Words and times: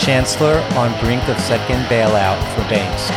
Chancellor 0.00 0.58
on 0.76 0.98
brink 1.00 1.26
of 1.28 1.38
second 1.38 1.82
bailout 1.84 2.38
for 2.54 2.60
banks. 2.68 3.10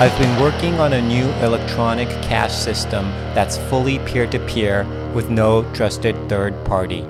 I've 0.00 0.16
been 0.18 0.40
working 0.40 0.74
on 0.78 0.92
a 0.92 1.02
new 1.02 1.28
electronic 1.44 2.08
cash 2.22 2.54
system 2.54 3.04
that's 3.34 3.56
fully 3.56 3.98
peer 4.00 4.26
to 4.28 4.38
peer 4.40 4.84
with 5.12 5.28
no 5.28 5.64
trusted 5.74 6.14
third 6.28 6.54
party. 6.64 7.00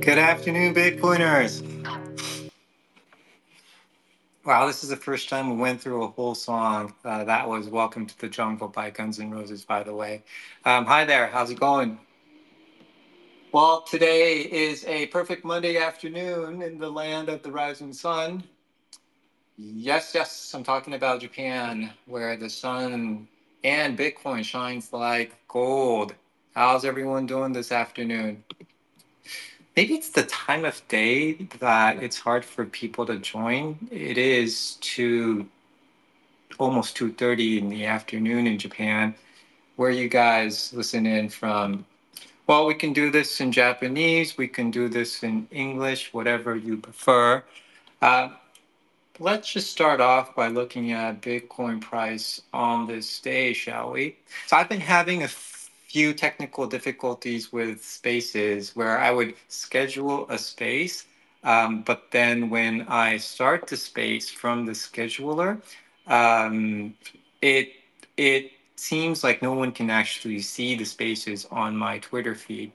Good 0.00 0.18
afternoon, 0.18 0.74
Bitcoiners. 0.74 1.62
Wow, 4.44 4.66
this 4.66 4.82
is 4.82 4.90
the 4.90 4.96
first 4.96 5.28
time 5.28 5.50
we 5.50 5.56
went 5.56 5.80
through 5.80 6.02
a 6.02 6.08
whole 6.08 6.34
song. 6.34 6.92
Uh, 7.04 7.24
that 7.24 7.48
was 7.48 7.68
Welcome 7.68 8.06
to 8.06 8.18
the 8.18 8.28
Jungle 8.28 8.68
by 8.68 8.90
Guns 8.90 9.20
N' 9.20 9.30
Roses, 9.30 9.64
by 9.64 9.82
the 9.82 9.94
way. 9.94 10.22
Um, 10.64 10.86
hi 10.86 11.04
there, 11.04 11.28
how's 11.28 11.50
it 11.50 11.60
going? 11.60 11.98
Well, 13.52 13.82
today 13.82 14.42
is 14.42 14.84
a 14.84 15.08
perfect 15.08 15.44
Monday 15.44 15.76
afternoon 15.76 16.62
in 16.62 16.78
the 16.78 16.88
land 16.88 17.28
of 17.28 17.42
the 17.42 17.50
rising 17.50 17.92
sun. 17.92 18.44
Yes, 19.58 20.12
yes, 20.14 20.54
I'm 20.54 20.62
talking 20.62 20.94
about 20.94 21.20
Japan, 21.20 21.90
where 22.06 22.36
the 22.36 22.48
sun 22.48 23.26
and 23.64 23.98
Bitcoin 23.98 24.44
shines 24.44 24.92
like 24.92 25.34
gold. 25.48 26.14
How's 26.54 26.84
everyone 26.84 27.26
doing 27.26 27.52
this 27.52 27.72
afternoon? 27.72 28.44
Maybe 29.76 29.94
it's 29.94 30.10
the 30.10 30.26
time 30.26 30.64
of 30.64 30.86
day 30.86 31.32
that 31.58 32.00
it's 32.00 32.20
hard 32.20 32.44
for 32.44 32.64
people 32.66 33.04
to 33.06 33.18
join. 33.18 33.88
It 33.90 34.16
is 34.16 34.76
to 34.82 35.48
almost 36.60 36.96
2:30 36.96 37.58
in 37.58 37.68
the 37.68 37.84
afternoon 37.86 38.46
in 38.46 38.58
Japan. 38.58 39.12
Where 39.74 39.90
you 39.90 40.08
guys 40.08 40.72
listen 40.72 41.04
in 41.04 41.28
from? 41.28 41.84
Well, 42.50 42.66
we 42.66 42.74
can 42.74 42.92
do 42.92 43.12
this 43.12 43.40
in 43.40 43.52
Japanese, 43.52 44.36
we 44.36 44.48
can 44.48 44.72
do 44.72 44.88
this 44.88 45.22
in 45.22 45.46
English, 45.52 46.12
whatever 46.12 46.56
you 46.56 46.78
prefer. 46.78 47.44
Uh, 48.02 48.30
let's 49.20 49.52
just 49.52 49.70
start 49.70 50.00
off 50.00 50.34
by 50.34 50.48
looking 50.48 50.90
at 50.90 51.22
Bitcoin 51.22 51.80
price 51.80 52.42
on 52.52 52.88
this 52.88 53.20
day, 53.20 53.52
shall 53.52 53.92
we? 53.92 54.16
So 54.48 54.56
I've 54.56 54.68
been 54.68 54.80
having 54.80 55.22
a 55.22 55.28
few 55.28 56.12
technical 56.12 56.66
difficulties 56.66 57.52
with 57.52 57.84
spaces 57.84 58.74
where 58.74 58.98
I 58.98 59.12
would 59.12 59.34
schedule 59.46 60.26
a 60.28 60.36
space, 60.36 61.04
um, 61.44 61.82
but 61.82 62.10
then 62.10 62.50
when 62.50 62.82
I 62.88 63.18
start 63.18 63.68
the 63.68 63.76
space 63.76 64.28
from 64.28 64.66
the 64.66 64.72
scheduler, 64.72 65.62
um, 66.08 66.94
it 67.42 67.74
it 68.16 68.50
seems 68.80 69.22
like 69.22 69.42
no 69.42 69.52
one 69.52 69.72
can 69.72 69.90
actually 69.90 70.40
see 70.40 70.74
the 70.74 70.84
spaces 70.84 71.46
on 71.50 71.76
my 71.76 71.98
Twitter 71.98 72.34
feed. 72.34 72.72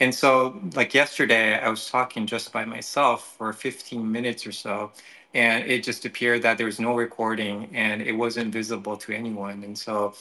And 0.00 0.14
so, 0.14 0.60
like 0.74 0.94
yesterday, 0.94 1.58
I 1.58 1.68
was 1.68 1.88
talking 1.88 2.26
just 2.26 2.52
by 2.52 2.64
myself 2.64 3.36
for 3.36 3.52
15 3.52 4.10
minutes 4.10 4.46
or 4.46 4.52
so, 4.52 4.90
and 5.34 5.64
it 5.70 5.84
just 5.84 6.04
appeared 6.04 6.42
that 6.42 6.58
there 6.58 6.66
was 6.66 6.80
no 6.80 6.94
recording 6.96 7.68
and 7.72 8.02
it 8.02 8.12
wasn't 8.12 8.52
visible 8.52 8.96
to 8.98 9.12
anyone. 9.12 9.62
And 9.64 9.78
so, 9.78 10.14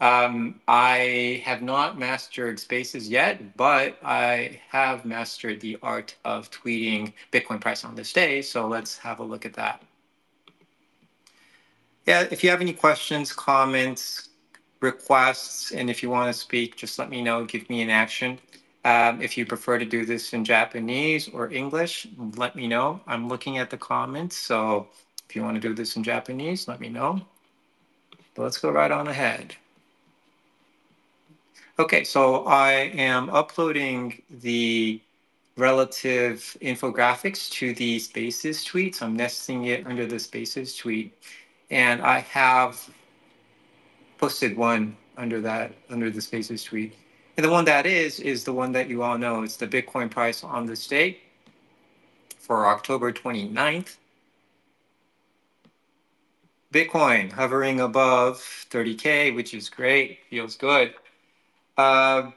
um, 0.00 0.60
I 0.66 1.42
have 1.44 1.62
not 1.62 1.98
mastered 1.98 2.58
spaces 2.58 3.08
yet, 3.08 3.56
but 3.56 3.98
I 4.02 4.60
have 4.70 5.04
mastered 5.04 5.60
the 5.60 5.78
art 5.82 6.16
of 6.24 6.50
tweeting 6.50 7.12
Bitcoin 7.32 7.60
price 7.60 7.84
on 7.84 7.94
this 7.94 8.12
day. 8.12 8.40
So 8.40 8.66
let's 8.66 8.96
have 8.98 9.20
a 9.20 9.24
look 9.24 9.44
at 9.44 9.52
that. 9.54 9.82
Yeah, 12.06 12.26
if 12.30 12.42
you 12.42 12.50
have 12.50 12.62
any 12.62 12.72
questions, 12.72 13.32
comments, 13.32 14.29
requests, 14.80 15.72
and 15.72 15.90
if 15.90 16.02
you 16.02 16.10
want 16.10 16.32
to 16.32 16.38
speak, 16.38 16.76
just 16.76 16.98
let 16.98 17.10
me 17.10 17.22
know. 17.22 17.44
Give 17.44 17.68
me 17.68 17.82
an 17.82 17.90
action. 17.90 18.38
Um, 18.84 19.20
if 19.20 19.36
you 19.36 19.44
prefer 19.44 19.78
to 19.78 19.84
do 19.84 20.06
this 20.06 20.32
in 20.32 20.44
Japanese 20.44 21.28
or 21.28 21.52
English, 21.52 22.08
let 22.36 22.56
me 22.56 22.66
know. 22.66 23.00
I'm 23.06 23.28
looking 23.28 23.58
at 23.58 23.68
the 23.68 23.76
comments. 23.76 24.36
So 24.36 24.88
if 25.28 25.36
you 25.36 25.42
want 25.42 25.60
to 25.60 25.60
do 25.60 25.74
this 25.74 25.96
in 25.96 26.02
Japanese, 26.02 26.66
let 26.66 26.80
me 26.80 26.88
know. 26.88 27.20
But 28.34 28.44
let's 28.44 28.58
go 28.58 28.70
right 28.70 28.90
on 28.90 29.08
ahead. 29.08 29.54
Okay, 31.78 32.04
so 32.04 32.46
I 32.46 32.72
am 32.72 33.28
uploading 33.30 34.22
the 34.30 35.00
relative 35.56 36.56
infographics 36.62 37.50
to 37.50 37.74
the 37.74 37.98
Spaces 37.98 38.64
tweet. 38.64 38.96
So 38.96 39.06
I'm 39.06 39.16
nesting 39.16 39.66
it 39.66 39.86
under 39.86 40.06
the 40.06 40.18
Spaces 40.18 40.74
tweet. 40.74 41.14
And 41.70 42.00
I 42.00 42.20
have 42.20 42.88
posted 44.20 44.54
one 44.54 44.94
under 45.16 45.40
that, 45.40 45.72
under 45.88 46.10
the 46.10 46.20
Spaces 46.20 46.62
tweet. 46.62 46.94
And 47.38 47.44
the 47.44 47.50
one 47.50 47.64
that 47.64 47.86
is, 47.86 48.20
is 48.20 48.44
the 48.44 48.52
one 48.52 48.70
that 48.72 48.86
you 48.86 49.02
all 49.02 49.16
know. 49.16 49.42
It's 49.42 49.56
the 49.56 49.66
Bitcoin 49.66 50.10
price 50.10 50.44
on 50.44 50.66
this 50.66 50.86
date 50.86 51.20
for 52.38 52.66
October 52.66 53.12
29th. 53.12 53.96
Bitcoin 56.70 57.32
hovering 57.32 57.80
above 57.80 58.36
30K, 58.70 59.34
which 59.34 59.54
is 59.54 59.70
great, 59.70 60.18
feels 60.28 60.54
good. 60.54 60.92
Uh, 61.78 62.30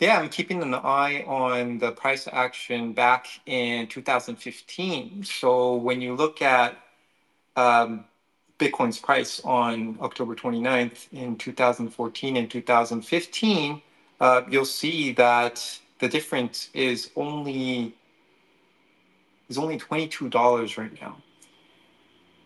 yeah, 0.00 0.18
I'm 0.20 0.28
keeping 0.28 0.62
an 0.62 0.74
eye 0.74 1.24
on 1.26 1.78
the 1.78 1.92
price 1.92 2.28
action 2.30 2.92
back 2.92 3.26
in 3.46 3.86
2015. 3.86 5.24
So 5.24 5.76
when 5.76 6.02
you 6.02 6.14
look 6.14 6.42
at 6.42 6.76
um, 7.56 8.04
Bitcoin's 8.58 8.98
price 8.98 9.40
on 9.44 9.96
October 10.00 10.34
29th 10.34 11.12
in 11.12 11.36
2014 11.36 12.36
and 12.36 12.50
2015, 12.50 13.82
uh, 14.20 14.42
you'll 14.50 14.64
see 14.64 15.12
that 15.12 15.78
the 16.00 16.08
difference 16.08 16.70
is 16.74 17.10
only 17.16 17.94
is 19.48 19.56
only 19.56 19.78
$22 19.78 20.76
right 20.76 21.00
now. 21.00 21.16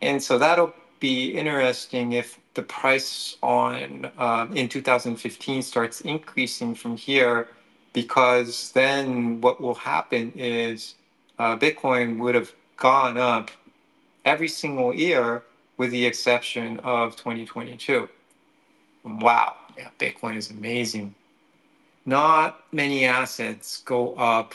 And 0.02 0.22
so 0.22 0.38
that'll 0.38 0.72
be 1.00 1.30
interesting 1.30 2.12
if 2.12 2.38
the 2.54 2.62
price 2.62 3.36
on 3.42 4.10
um, 4.18 4.56
in 4.56 4.68
2015 4.68 5.62
starts 5.62 6.02
increasing 6.02 6.76
from 6.76 6.96
here, 6.96 7.48
because 7.92 8.70
then 8.72 9.40
what 9.40 9.60
will 9.60 9.74
happen 9.74 10.32
is 10.36 10.94
uh, 11.40 11.56
Bitcoin 11.56 12.18
would 12.18 12.36
have 12.36 12.52
gone 12.76 13.18
up 13.18 13.50
every 14.24 14.48
single 14.48 14.94
year 14.94 15.42
with 15.76 15.90
the 15.90 16.04
exception 16.04 16.78
of 16.80 17.16
2022. 17.16 18.08
Wow, 19.04 19.56
yeah, 19.76 19.88
Bitcoin 19.98 20.36
is 20.36 20.50
amazing. 20.50 21.14
Not 22.04 22.64
many 22.72 23.04
assets 23.04 23.82
go 23.84 24.14
up 24.14 24.54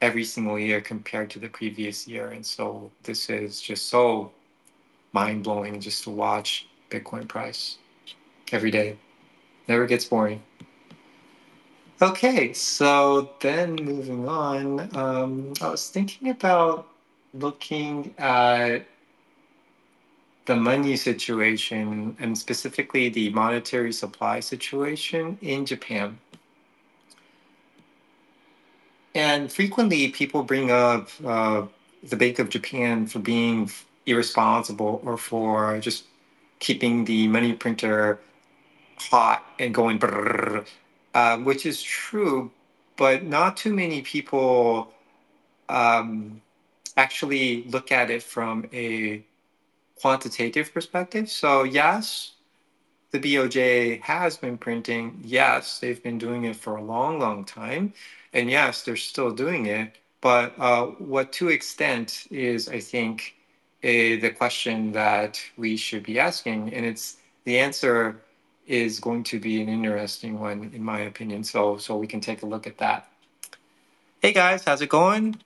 every 0.00 0.24
single 0.24 0.58
year 0.58 0.80
compared 0.80 1.30
to 1.30 1.38
the 1.38 1.48
previous 1.48 2.06
year. 2.06 2.28
And 2.28 2.44
so 2.44 2.90
this 3.02 3.30
is 3.30 3.60
just 3.60 3.88
so 3.88 4.32
mind 5.12 5.44
blowing 5.44 5.80
just 5.80 6.04
to 6.04 6.10
watch 6.10 6.66
Bitcoin 6.90 7.26
price 7.26 7.78
every 8.52 8.70
day. 8.70 8.98
Never 9.68 9.86
gets 9.86 10.04
boring. 10.04 10.42
Okay, 12.02 12.52
so 12.52 13.30
then 13.40 13.74
moving 13.76 14.28
on, 14.28 14.94
um, 14.94 15.54
I 15.62 15.70
was 15.70 15.88
thinking 15.88 16.28
about 16.28 16.88
looking 17.32 18.14
at 18.18 18.86
the 20.46 20.56
money 20.56 20.96
situation 20.96 22.16
and 22.20 22.38
specifically 22.38 23.08
the 23.08 23.30
monetary 23.30 23.92
supply 23.92 24.40
situation 24.40 25.38
in 25.42 25.66
Japan. 25.66 26.18
And 29.14 29.50
frequently 29.50 30.08
people 30.08 30.42
bring 30.42 30.70
up 30.70 31.08
uh, 31.24 31.66
the 32.02 32.16
Bank 32.16 32.38
of 32.38 32.48
Japan 32.48 33.06
for 33.06 33.18
being 33.18 33.70
irresponsible 34.06 35.00
or 35.04 35.16
for 35.16 35.78
just 35.80 36.04
keeping 36.58 37.04
the 37.04 37.26
money 37.26 37.52
printer 37.52 38.20
hot 38.98 39.44
and 39.58 39.74
going 39.74 39.98
brrr, 39.98 40.66
uh, 41.14 41.38
which 41.38 41.66
is 41.66 41.82
true, 41.82 42.50
but 42.96 43.24
not 43.24 43.56
too 43.56 43.74
many 43.74 44.00
people 44.02 44.92
um, 45.68 46.40
actually 46.96 47.64
look 47.64 47.90
at 47.90 48.10
it 48.10 48.22
from 48.22 48.66
a 48.72 49.24
quantitative 50.00 50.72
perspective. 50.72 51.28
So, 51.30 51.62
yes, 51.64 52.32
the 53.10 53.18
BOJ 53.18 54.00
has 54.02 54.36
been 54.36 54.58
printing. 54.58 55.20
Yes, 55.24 55.78
they've 55.78 56.02
been 56.02 56.18
doing 56.18 56.44
it 56.44 56.56
for 56.56 56.76
a 56.76 56.82
long, 56.82 57.18
long 57.18 57.44
time. 57.44 57.92
And 58.32 58.50
yes, 58.50 58.82
they're 58.82 58.96
still 58.96 59.30
doing 59.30 59.66
it. 59.66 59.96
But 60.20 60.54
uh, 60.58 60.86
what 60.86 61.32
to 61.34 61.48
extent 61.48 62.26
is, 62.30 62.68
I 62.68 62.80
think, 62.80 63.34
uh, 63.84 64.18
the 64.20 64.32
question 64.36 64.92
that 64.92 65.40
we 65.56 65.76
should 65.76 66.02
be 66.02 66.18
asking, 66.18 66.74
and 66.74 66.84
it's 66.84 67.16
the 67.44 67.58
answer 67.58 68.20
is 68.66 68.98
going 68.98 69.22
to 69.22 69.38
be 69.38 69.62
an 69.62 69.68
interesting 69.68 70.40
one, 70.40 70.70
in 70.74 70.82
my 70.82 71.00
opinion. 71.00 71.44
So, 71.44 71.76
so 71.76 71.96
we 71.96 72.06
can 72.06 72.20
take 72.20 72.42
a 72.42 72.46
look 72.46 72.66
at 72.66 72.78
that. 72.78 73.08
Hey 74.20 74.32
guys, 74.32 74.64
how's 74.64 74.82
it 74.82 74.88
going? 74.88 75.36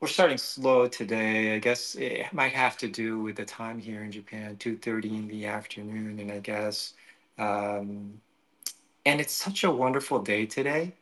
We're 0.00 0.08
starting 0.08 0.38
slow 0.38 0.88
today. 0.88 1.54
I 1.54 1.58
guess 1.58 1.94
it 1.94 2.32
might 2.32 2.52
have 2.52 2.78
to 2.78 2.88
do 2.88 3.20
with 3.20 3.36
the 3.36 3.44
time 3.44 3.78
here 3.78 4.02
in 4.02 4.10
Japan, 4.10 4.56
2.30 4.56 5.04
in 5.04 5.28
the 5.28 5.44
afternoon. 5.44 6.18
And 6.18 6.32
I 6.32 6.38
guess, 6.38 6.94
um, 7.38 8.18
and 9.04 9.20
it's 9.20 9.34
such 9.34 9.62
a 9.62 9.70
wonderful 9.70 10.18
day 10.20 10.46
today. 10.46 10.94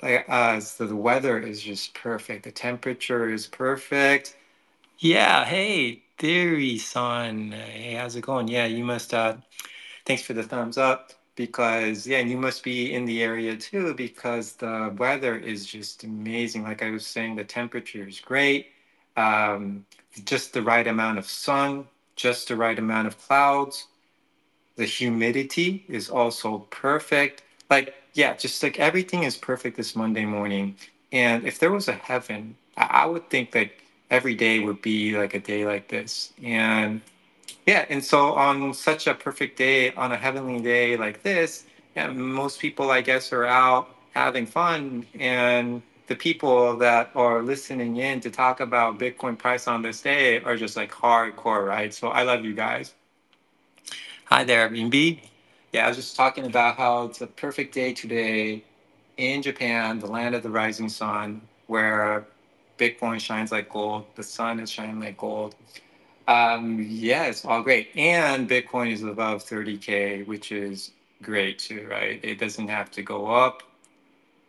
Like, 0.00 0.24
uh, 0.28 0.60
so 0.60 0.86
the 0.86 0.94
weather 0.94 1.40
is 1.40 1.60
just 1.60 1.92
perfect. 1.94 2.44
The 2.44 2.52
temperature 2.52 3.28
is 3.28 3.48
perfect. 3.48 4.36
Yeah, 5.00 5.44
hey, 5.44 6.04
Theory-san. 6.18 7.50
Hey, 7.50 7.94
how's 7.94 8.14
it 8.14 8.20
going? 8.20 8.46
Yeah, 8.46 8.66
you 8.66 8.84
must, 8.84 9.12
uh, 9.12 9.36
thanks 10.06 10.22
for 10.22 10.32
the 10.32 10.44
thumbs 10.44 10.78
up 10.78 11.12
because 11.40 12.06
yeah, 12.06 12.18
and 12.18 12.28
you 12.28 12.36
must 12.36 12.62
be 12.62 12.92
in 12.92 13.06
the 13.06 13.22
area 13.22 13.56
too 13.56 13.94
because 13.94 14.52
the 14.56 14.94
weather 14.98 15.34
is 15.36 15.64
just 15.64 16.04
amazing. 16.04 16.64
Like 16.64 16.82
I 16.82 16.90
was 16.90 17.06
saying, 17.06 17.36
the 17.36 17.44
temperature 17.44 18.06
is 18.06 18.20
great, 18.20 18.66
um, 19.16 19.86
just 20.26 20.52
the 20.52 20.60
right 20.60 20.86
amount 20.86 21.16
of 21.16 21.24
sun, 21.24 21.86
just 22.14 22.48
the 22.48 22.56
right 22.56 22.78
amount 22.78 23.08
of 23.08 23.16
clouds. 23.18 23.86
The 24.76 24.84
humidity 24.84 25.82
is 25.88 26.10
also 26.10 26.58
perfect. 26.68 27.42
Like 27.70 27.94
yeah, 28.12 28.34
just 28.34 28.62
like 28.62 28.78
everything 28.78 29.22
is 29.22 29.38
perfect 29.38 29.78
this 29.78 29.96
Monday 29.96 30.26
morning. 30.26 30.76
And 31.10 31.46
if 31.46 31.58
there 31.58 31.72
was 31.72 31.88
a 31.88 31.94
heaven, 31.94 32.54
I, 32.76 33.04
I 33.04 33.06
would 33.06 33.30
think 33.30 33.52
that 33.52 33.70
every 34.10 34.34
day 34.34 34.60
would 34.60 34.82
be 34.82 35.16
like 35.16 35.32
a 35.32 35.40
day 35.40 35.64
like 35.64 35.88
this. 35.88 36.34
And 36.42 37.00
yeah, 37.66 37.84
and 37.88 38.04
so 38.04 38.34
on 38.34 38.72
such 38.74 39.06
a 39.06 39.14
perfect 39.14 39.58
day, 39.58 39.92
on 39.92 40.12
a 40.12 40.16
heavenly 40.16 40.60
day 40.60 40.96
like 40.96 41.22
this, 41.22 41.64
yeah, 41.96 42.08
most 42.08 42.60
people, 42.60 42.90
I 42.90 43.00
guess, 43.00 43.32
are 43.32 43.44
out 43.46 43.88
having 44.14 44.46
fun. 44.46 45.06
And 45.18 45.82
the 46.06 46.16
people 46.16 46.76
that 46.78 47.10
are 47.14 47.42
listening 47.42 47.96
in 47.96 48.20
to 48.20 48.30
talk 48.30 48.60
about 48.60 48.98
Bitcoin 48.98 49.38
price 49.38 49.68
on 49.68 49.82
this 49.82 50.00
day 50.00 50.40
are 50.42 50.56
just 50.56 50.76
like 50.76 50.90
hardcore, 50.90 51.66
right? 51.66 51.92
So 51.92 52.08
I 52.08 52.22
love 52.22 52.44
you 52.44 52.54
guys. 52.54 52.94
Hi 54.26 54.44
there, 54.44 54.68
Minbi. 54.68 55.20
Yeah, 55.72 55.86
I 55.86 55.88
was 55.88 55.96
just 55.96 56.16
talking 56.16 56.46
about 56.46 56.76
how 56.76 57.04
it's 57.04 57.20
a 57.20 57.26
perfect 57.26 57.74
day 57.74 57.92
today 57.92 58.64
in 59.16 59.42
Japan, 59.42 59.98
the 59.98 60.06
land 60.06 60.34
of 60.34 60.42
the 60.42 60.50
rising 60.50 60.88
sun, 60.88 61.42
where 61.66 62.26
Bitcoin 62.78 63.20
shines 63.20 63.52
like 63.52 63.68
gold, 63.68 64.06
the 64.16 64.22
sun 64.22 64.58
is 64.58 64.70
shining 64.70 64.98
like 64.98 65.16
gold. 65.16 65.54
Um, 66.28 66.84
yeah, 66.88 67.24
it's 67.24 67.44
all 67.44 67.62
great. 67.62 67.90
And 67.96 68.48
Bitcoin 68.48 68.92
is 68.92 69.02
above 69.02 69.44
30K, 69.44 70.26
which 70.26 70.52
is 70.52 70.92
great 71.22 71.58
too, 71.58 71.86
right? 71.90 72.20
It 72.22 72.38
doesn't 72.38 72.68
have 72.68 72.90
to 72.92 73.02
go 73.02 73.26
up. 73.26 73.62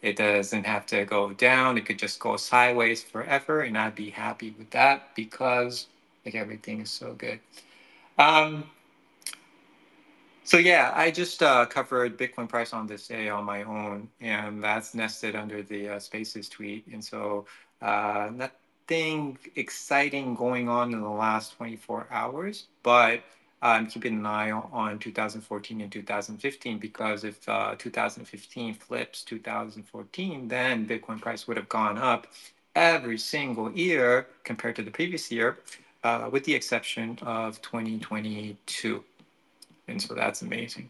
It 0.01 0.17
doesn't 0.17 0.65
have 0.65 0.85
to 0.87 1.05
go 1.05 1.31
down. 1.33 1.77
It 1.77 1.85
could 1.85 1.99
just 1.99 2.19
go 2.19 2.37
sideways 2.37 3.03
forever. 3.03 3.61
And 3.61 3.77
I'd 3.77 3.95
be 3.95 4.09
happy 4.09 4.55
with 4.57 4.69
that 4.71 5.15
because 5.15 5.87
like 6.25 6.35
everything 6.35 6.81
is 6.81 6.91
so 6.91 7.13
good. 7.13 7.39
Um, 8.17 8.65
so 10.43 10.57
yeah, 10.57 10.91
I 10.95 11.11
just 11.11 11.43
uh, 11.43 11.65
covered 11.67 12.17
Bitcoin 12.17 12.49
price 12.49 12.73
on 12.73 12.87
this 12.87 13.07
day 13.07 13.29
on 13.29 13.45
my 13.45 13.63
own, 13.63 14.09
and 14.19 14.63
that's 14.63 14.95
nested 14.95 15.35
under 15.35 15.61
the 15.63 15.89
uh, 15.89 15.99
Spaces 15.99 16.49
tweet. 16.49 16.87
And 16.87 17.03
so 17.03 17.45
uh, 17.81 18.29
not, 18.33 18.51
nothing 18.89 19.37
exciting 19.55 20.35
going 20.35 20.67
on 20.67 20.93
in 20.93 21.01
the 21.01 21.09
last 21.09 21.55
24 21.57 22.07
hours, 22.11 22.65
but 22.83 23.21
I'm 23.61 23.87
keeping 23.87 24.15
an 24.15 24.25
eye 24.25 24.51
on 24.51 24.97
2014 24.99 25.81
and 25.81 25.91
2015 25.91 26.79
because 26.79 27.23
if 27.23 27.47
uh, 27.47 27.75
2015 27.77 28.73
flips 28.73 29.23
2014, 29.23 30.47
then 30.47 30.87
Bitcoin 30.87 31.21
price 31.21 31.47
would 31.47 31.57
have 31.57 31.69
gone 31.69 31.97
up 31.97 32.27
every 32.75 33.17
single 33.17 33.71
year 33.71 34.27
compared 34.43 34.75
to 34.77 34.81
the 34.81 34.91
previous 34.91 35.31
year, 35.31 35.59
uh, 36.03 36.29
with 36.31 36.43
the 36.45 36.55
exception 36.55 37.17
of 37.21 37.61
2022. 37.61 39.03
And 39.87 40.01
so 40.01 40.15
that's 40.15 40.41
amazing. 40.41 40.89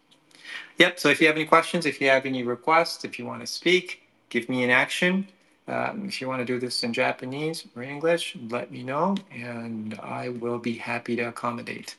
Yep. 0.77 0.99
So 0.99 1.09
if 1.09 1.19
you 1.19 1.27
have 1.27 1.35
any 1.35 1.45
questions, 1.45 1.85
if 1.85 1.99
you 1.99 2.09
have 2.09 2.25
any 2.25 2.43
requests, 2.43 3.03
if 3.03 3.19
you 3.19 3.25
want 3.25 3.41
to 3.41 3.47
speak, 3.47 4.03
give 4.29 4.47
me 4.47 4.63
an 4.63 4.69
action. 4.69 5.27
Um, 5.71 6.05
if 6.05 6.19
you 6.19 6.27
want 6.27 6.39
to 6.39 6.45
do 6.45 6.59
this 6.59 6.83
in 6.83 6.91
Japanese 6.91 7.65
or 7.75 7.81
English, 7.81 8.35
let 8.49 8.71
me 8.71 8.83
know 8.83 9.15
and 9.31 9.97
I 10.03 10.29
will 10.29 10.59
be 10.59 10.73
happy 10.73 11.15
to 11.15 11.23
accommodate. 11.23 11.95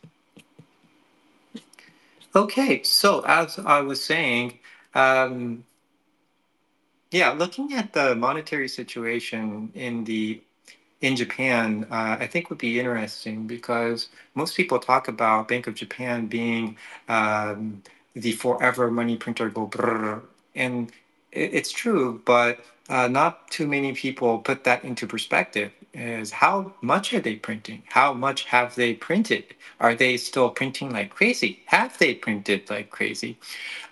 Okay, 2.35 2.83
so 2.83 3.23
as 3.27 3.59
I 3.59 3.81
was 3.81 4.03
saying, 4.03 4.59
um, 4.95 5.65
yeah, 7.11 7.31
looking 7.33 7.75
at 7.75 7.93
the 7.93 8.15
monetary 8.15 8.69
situation 8.69 9.71
in 9.75 10.05
the 10.05 10.41
in 11.03 11.17
Japan, 11.17 11.85
uh, 11.91 12.17
I 12.21 12.27
think 12.29 12.49
would 12.49 12.59
be 12.61 12.79
interesting 12.79 13.47
because 13.47 14.09
most 14.35 14.57
people 14.57 14.79
talk 14.79 15.09
about 15.09 15.49
Bank 15.49 15.67
of 15.67 15.75
Japan 15.75 16.27
being 16.27 16.77
um, 17.09 17.83
the 18.15 18.33
forever 18.33 18.91
money 18.91 19.17
printer 19.17 19.51
go 19.51 19.67
brrr, 19.67 20.23
and 20.55 20.93
it, 21.33 21.55
it's 21.55 21.73
true, 21.73 22.23
but 22.25 22.65
uh, 22.89 23.09
not 23.09 23.51
too 23.51 23.67
many 23.67 23.93
people 23.93 24.39
put 24.39 24.65
that 24.65 24.85
into 24.85 25.07
perspective 25.07 25.73
is 25.95 26.31
how 26.31 26.73
much 26.81 27.13
are 27.13 27.21
they 27.21 27.37
printing? 27.37 27.83
How 27.87 28.13
much 28.13 28.45
have 28.45 28.75
they 28.75 28.95
printed? 28.95 29.45
Are 29.81 29.95
they 29.95 30.17
still 30.17 30.51
printing 30.51 30.91
like 30.91 31.11
crazy? 31.11 31.63
Have 31.67 31.99
they 31.99 32.15
printed 32.15 32.71
like 32.71 32.91
crazy? 32.91 33.39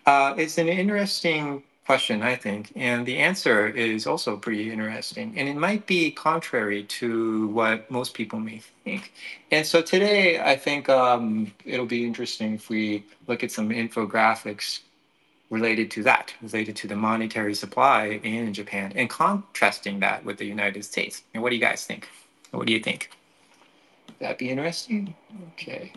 Uh, 0.06 0.34
it's 0.36 0.58
an 0.58 0.68
interesting 0.68 1.62
question 1.86 2.22
i 2.22 2.36
think 2.36 2.70
and 2.76 3.04
the 3.04 3.16
answer 3.16 3.66
is 3.66 4.06
also 4.06 4.36
pretty 4.36 4.70
interesting 4.70 5.34
and 5.36 5.48
it 5.48 5.56
might 5.56 5.84
be 5.88 6.08
contrary 6.12 6.84
to 6.84 7.48
what 7.48 7.90
most 7.90 8.14
people 8.14 8.38
may 8.38 8.60
think. 8.84 9.12
And 9.50 9.66
so 9.66 9.82
today 9.82 10.40
i 10.40 10.54
think 10.54 10.88
um, 10.88 11.52
it'll 11.64 11.86
be 11.86 12.06
interesting 12.06 12.54
if 12.54 12.68
we 12.68 13.04
look 13.26 13.42
at 13.42 13.50
some 13.50 13.70
infographics 13.70 14.80
related 15.50 15.90
to 15.90 16.02
that, 16.04 16.32
related 16.40 16.76
to 16.76 16.86
the 16.86 16.96
monetary 16.96 17.54
supply 17.54 18.20
in 18.22 18.54
Japan, 18.54 18.92
and 18.94 19.10
contrasting 19.10 20.00
that 20.00 20.24
with 20.24 20.38
the 20.38 20.46
United 20.46 20.84
States. 20.84 21.22
And 21.34 21.42
what 21.42 21.50
do 21.50 21.56
you 21.56 21.62
guys 21.62 21.84
think? 21.84 22.08
What 22.52 22.66
do 22.66 22.72
you 22.72 22.80
think? 22.80 23.10
That'd 24.20 24.38
be 24.38 24.50
interesting? 24.50 25.14
Okay. 25.52 25.92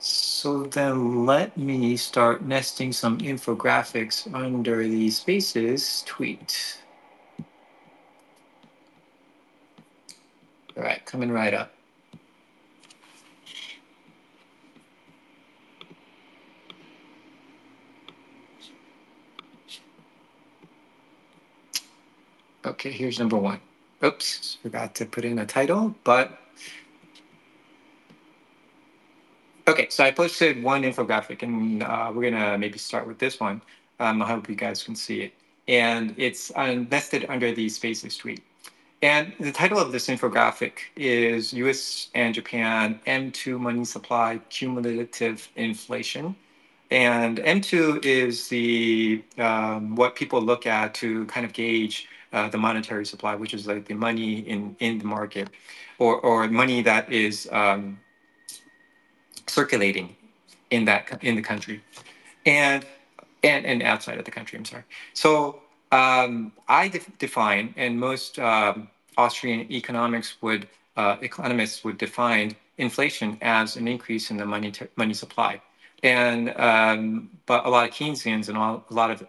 So 0.00 0.64
then 0.64 1.26
let 1.26 1.56
me 1.56 1.96
start 1.96 2.44
nesting 2.44 2.92
some 2.92 3.18
infographics 3.18 4.32
under 4.32 4.86
the 4.86 5.10
spaces 5.10 6.02
tweet. 6.06 6.82
All 10.76 10.84
right, 10.84 11.04
coming 11.04 11.32
right 11.32 11.52
up. 11.52 11.72
Okay, 22.68 22.90
here's 22.90 23.18
number 23.18 23.38
one. 23.38 23.60
Oops, 24.04 24.58
forgot 24.62 24.94
to 24.96 25.06
put 25.06 25.24
in 25.24 25.38
a 25.38 25.46
title, 25.46 25.94
but 26.04 26.38
okay. 29.66 29.86
So 29.88 30.04
I 30.04 30.10
posted 30.10 30.62
one 30.62 30.82
infographic, 30.82 31.42
and 31.42 31.82
uh, 31.82 32.12
we're 32.14 32.30
gonna 32.30 32.58
maybe 32.58 32.76
start 32.76 33.06
with 33.06 33.18
this 33.18 33.40
one. 33.40 33.62
Um, 34.00 34.20
I 34.20 34.26
hope 34.26 34.50
you 34.50 34.54
guys 34.54 34.82
can 34.82 34.94
see 34.94 35.22
it, 35.22 35.32
and 35.66 36.14
it's 36.18 36.52
nested 36.54 37.24
under 37.30 37.52
the 37.52 37.70
Spaces 37.70 38.18
tweet. 38.18 38.42
And 39.00 39.32
the 39.40 39.52
title 39.52 39.78
of 39.78 39.90
this 39.90 40.08
infographic 40.08 40.72
is 40.94 41.54
U.S. 41.54 42.10
and 42.14 42.34
Japan 42.34 43.00
M2 43.06 43.58
money 43.58 43.86
supply 43.86 44.40
cumulative 44.50 45.48
inflation. 45.56 46.36
And 46.90 47.38
M2 47.38 48.04
is 48.04 48.48
the 48.48 49.24
um, 49.38 49.96
what 49.96 50.16
people 50.16 50.42
look 50.42 50.66
at 50.66 50.92
to 50.96 51.24
kind 51.26 51.46
of 51.46 51.54
gauge 51.54 52.08
uh, 52.32 52.48
the 52.48 52.58
monetary 52.58 53.06
supply, 53.06 53.34
which 53.34 53.54
is 53.54 53.66
like 53.66 53.86
the 53.86 53.94
money 53.94 54.40
in, 54.40 54.76
in 54.80 54.98
the 54.98 55.04
market 55.04 55.48
or, 55.98 56.20
or 56.20 56.48
money 56.48 56.82
that 56.82 57.10
is 57.12 57.48
um, 57.52 57.98
circulating 59.46 60.14
in 60.70 60.84
that 60.84 61.22
in 61.22 61.34
the 61.34 61.42
country 61.42 61.82
and 62.44 62.84
and, 63.44 63.64
and 63.66 63.82
outside 63.82 64.18
of 64.18 64.24
the 64.24 64.30
country, 64.30 64.58
I'm 64.58 64.64
sorry. 64.64 64.82
So 65.14 65.62
um, 65.92 66.52
I 66.68 66.88
def- 66.88 67.16
define, 67.18 67.72
and 67.76 67.98
most 67.98 68.38
um, 68.38 68.88
Austrian 69.16 69.70
economics 69.72 70.36
would 70.42 70.68
uh, 70.96 71.16
economists 71.22 71.84
would 71.84 71.98
define 71.98 72.56
inflation 72.78 73.38
as 73.42 73.76
an 73.76 73.86
increase 73.86 74.30
in 74.30 74.36
the 74.36 74.44
money 74.44 74.72
money 74.96 75.14
supply. 75.14 75.60
And 76.02 76.54
um, 76.58 77.30
but 77.46 77.64
a 77.64 77.70
lot 77.70 77.88
of 77.88 77.94
Keynesians 77.94 78.48
and 78.48 78.58
all, 78.58 78.84
a 78.90 78.94
lot 78.94 79.10
of 79.10 79.26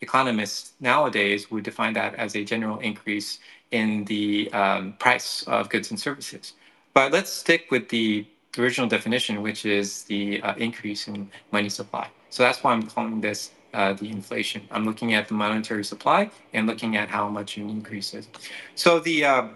economists 0.00 0.72
nowadays 0.80 1.50
would 1.50 1.64
define 1.64 1.92
that 1.94 2.14
as 2.16 2.36
a 2.36 2.44
general 2.44 2.78
increase 2.78 3.38
in 3.70 4.04
the 4.04 4.50
um, 4.52 4.92
price 4.94 5.42
of 5.44 5.68
goods 5.68 5.90
and 5.90 5.98
services. 5.98 6.54
But 6.94 7.12
let's 7.12 7.32
stick 7.32 7.70
with 7.70 7.88
the 7.88 8.26
original 8.58 8.88
definition, 8.88 9.42
which 9.42 9.66
is 9.66 10.04
the 10.04 10.40
uh, 10.42 10.54
increase 10.56 11.08
in 11.08 11.30
money 11.52 11.68
supply. 11.68 12.08
So 12.30 12.42
that's 12.42 12.62
why 12.62 12.72
I'm 12.72 12.82
calling 12.82 13.20
this 13.20 13.50
uh, 13.74 13.92
the 13.92 14.08
inflation. 14.10 14.62
I'm 14.70 14.84
looking 14.86 15.12
at 15.12 15.28
the 15.28 15.34
monetary 15.34 15.84
supply 15.84 16.30
and 16.54 16.66
looking 16.66 16.96
at 16.96 17.10
how 17.10 17.28
much 17.28 17.58
it 17.58 17.62
increases. 17.62 18.28
So 18.74 19.00
the 19.00 19.24
uh, 19.24 19.48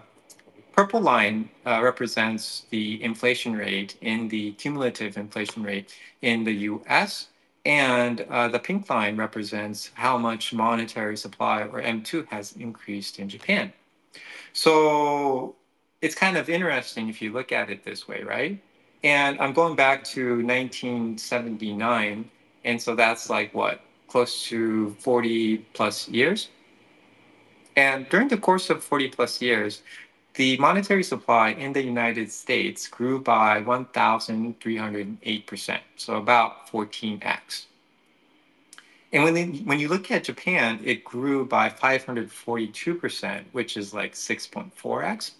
purple 0.73 1.01
line 1.01 1.49
uh, 1.65 1.81
represents 1.83 2.65
the 2.69 3.03
inflation 3.03 3.55
rate 3.55 3.97
in 4.01 4.27
the 4.27 4.51
cumulative 4.53 5.17
inflation 5.17 5.63
rate 5.63 5.95
in 6.21 6.43
the 6.43 6.53
US. 6.69 7.27
And 7.65 8.21
uh, 8.21 8.47
the 8.47 8.59
pink 8.59 8.89
line 8.89 9.17
represents 9.17 9.91
how 9.93 10.17
much 10.17 10.53
monetary 10.53 11.15
supply 11.15 11.63
or 11.63 11.81
M2 11.81 12.27
has 12.27 12.53
increased 12.53 13.19
in 13.19 13.29
Japan. 13.29 13.71
So 14.53 15.55
it's 16.01 16.15
kind 16.15 16.37
of 16.37 16.49
interesting 16.49 17.07
if 17.07 17.21
you 17.21 17.31
look 17.31 17.51
at 17.51 17.69
it 17.69 17.83
this 17.83 18.07
way, 18.07 18.23
right? 18.23 18.59
And 19.03 19.39
I'm 19.39 19.53
going 19.53 19.75
back 19.75 20.03
to 20.05 20.43
1979. 20.43 22.29
And 22.63 22.81
so 22.81 22.95
that's 22.95 23.29
like 23.29 23.53
what, 23.53 23.81
close 24.07 24.43
to 24.45 24.95
40 24.99 25.57
plus 25.73 26.07
years? 26.09 26.49
And 27.75 28.09
during 28.09 28.27
the 28.27 28.37
course 28.37 28.69
of 28.69 28.83
40 28.83 29.09
plus 29.09 29.41
years, 29.41 29.81
the 30.35 30.57
monetary 30.57 31.03
supply 31.03 31.49
in 31.49 31.73
the 31.73 31.83
United 31.83 32.31
States 32.31 32.87
grew 32.87 33.19
by 33.19 33.61
1,308%, 33.61 35.79
so 35.97 36.15
about 36.15 36.71
14x. 36.71 37.65
And 39.13 39.23
when, 39.23 39.33
they, 39.33 39.45
when 39.45 39.79
you 39.79 39.89
look 39.89 40.09
at 40.09 40.23
Japan, 40.23 40.79
it 40.83 41.03
grew 41.03 41.45
by 41.45 41.69
542%, 41.69 43.43
which 43.51 43.75
is 43.75 43.93
like 43.93 44.13
6.4x. 44.13 45.31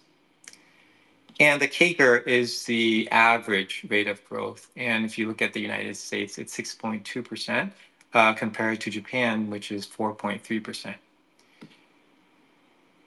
And 1.40 1.60
the 1.60 1.68
CAGR 1.68 2.26
is 2.26 2.64
the 2.64 3.08
average 3.10 3.86
rate 3.88 4.08
of 4.08 4.22
growth. 4.28 4.70
And 4.76 5.06
if 5.06 5.16
you 5.16 5.26
look 5.26 5.40
at 5.40 5.54
the 5.54 5.60
United 5.60 5.96
States, 5.96 6.36
it's 6.36 6.54
6.2% 6.56 7.70
uh, 8.12 8.34
compared 8.34 8.80
to 8.82 8.90
Japan, 8.90 9.48
which 9.48 9.72
is 9.72 9.86
4.3%. 9.86 10.94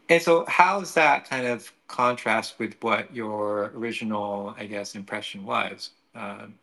And 0.09 0.21
so, 0.21 0.45
how 0.47 0.79
does 0.79 0.93
that 0.93 1.29
kind 1.29 1.47
of 1.47 1.71
contrast 1.87 2.59
with 2.59 2.75
what 2.81 3.13
your 3.15 3.71
original, 3.75 4.55
I 4.57 4.65
guess, 4.65 4.95
impression 4.95 5.45
was? 5.45 5.91
Um, 6.13 6.55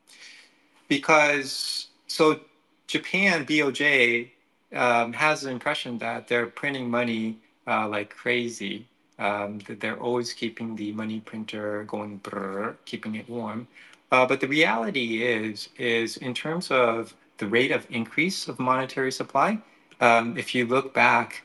because 0.89 1.89
so 2.07 2.41
Japan 2.87 3.47
BOJ 3.47 4.29
um, 4.75 5.13
has 5.13 5.43
the 5.43 5.51
impression 5.51 5.99
that 5.99 6.29
they're 6.29 6.47
printing 6.47 6.91
money 6.91 7.39
uh, 7.67 7.89
like 7.89 8.15
crazy. 8.15 8.87
Um, 9.19 9.61
that 9.69 9.79
they're 9.79 10.01
always 10.01 10.33
keeping 10.33 10.75
the 10.75 10.91
money 10.93 11.21
printer 11.21 11.85
going, 11.85 12.19
brrr, 12.21 12.75
keeping 12.87 13.15
it 13.15 13.29
warm. 13.29 13.69
Uh, 14.11 14.27
but 14.27 14.41
the 14.41 14.49
reality 14.49 15.23
is, 15.23 15.69
is 15.79 16.17
in 16.17 16.35
terms 16.35 16.71
of 16.71 17.15
the 17.39 17.47
rate 17.47 17.71
of 17.71 17.87
increase 17.91 18.49
of 18.49 18.59
monetary 18.59 19.13
supply, 19.13 19.59
um, 20.01 20.37
if 20.37 20.55
you 20.55 20.67
look 20.67 20.93
back 20.93 21.45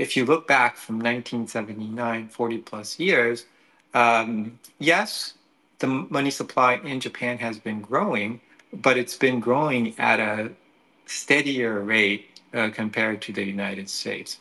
if 0.00 0.16
you 0.16 0.24
look 0.24 0.48
back 0.48 0.78
from 0.78 0.96
1979, 0.96 2.28
40 2.28 2.58
plus 2.58 2.98
years, 2.98 3.44
um, 3.92 4.58
yes, 4.78 5.34
the 5.78 5.86
money 5.86 6.30
supply 6.30 6.80
in 6.82 7.00
Japan 7.00 7.36
has 7.36 7.58
been 7.58 7.82
growing, 7.82 8.40
but 8.72 8.96
it's 8.96 9.16
been 9.18 9.40
growing 9.40 9.94
at 9.98 10.18
a 10.18 10.52
steadier 11.04 11.80
rate 11.80 12.40
uh, 12.54 12.70
compared 12.70 13.20
to 13.22 13.32
the 13.34 13.44
United 13.44 13.90
States. 13.90 14.38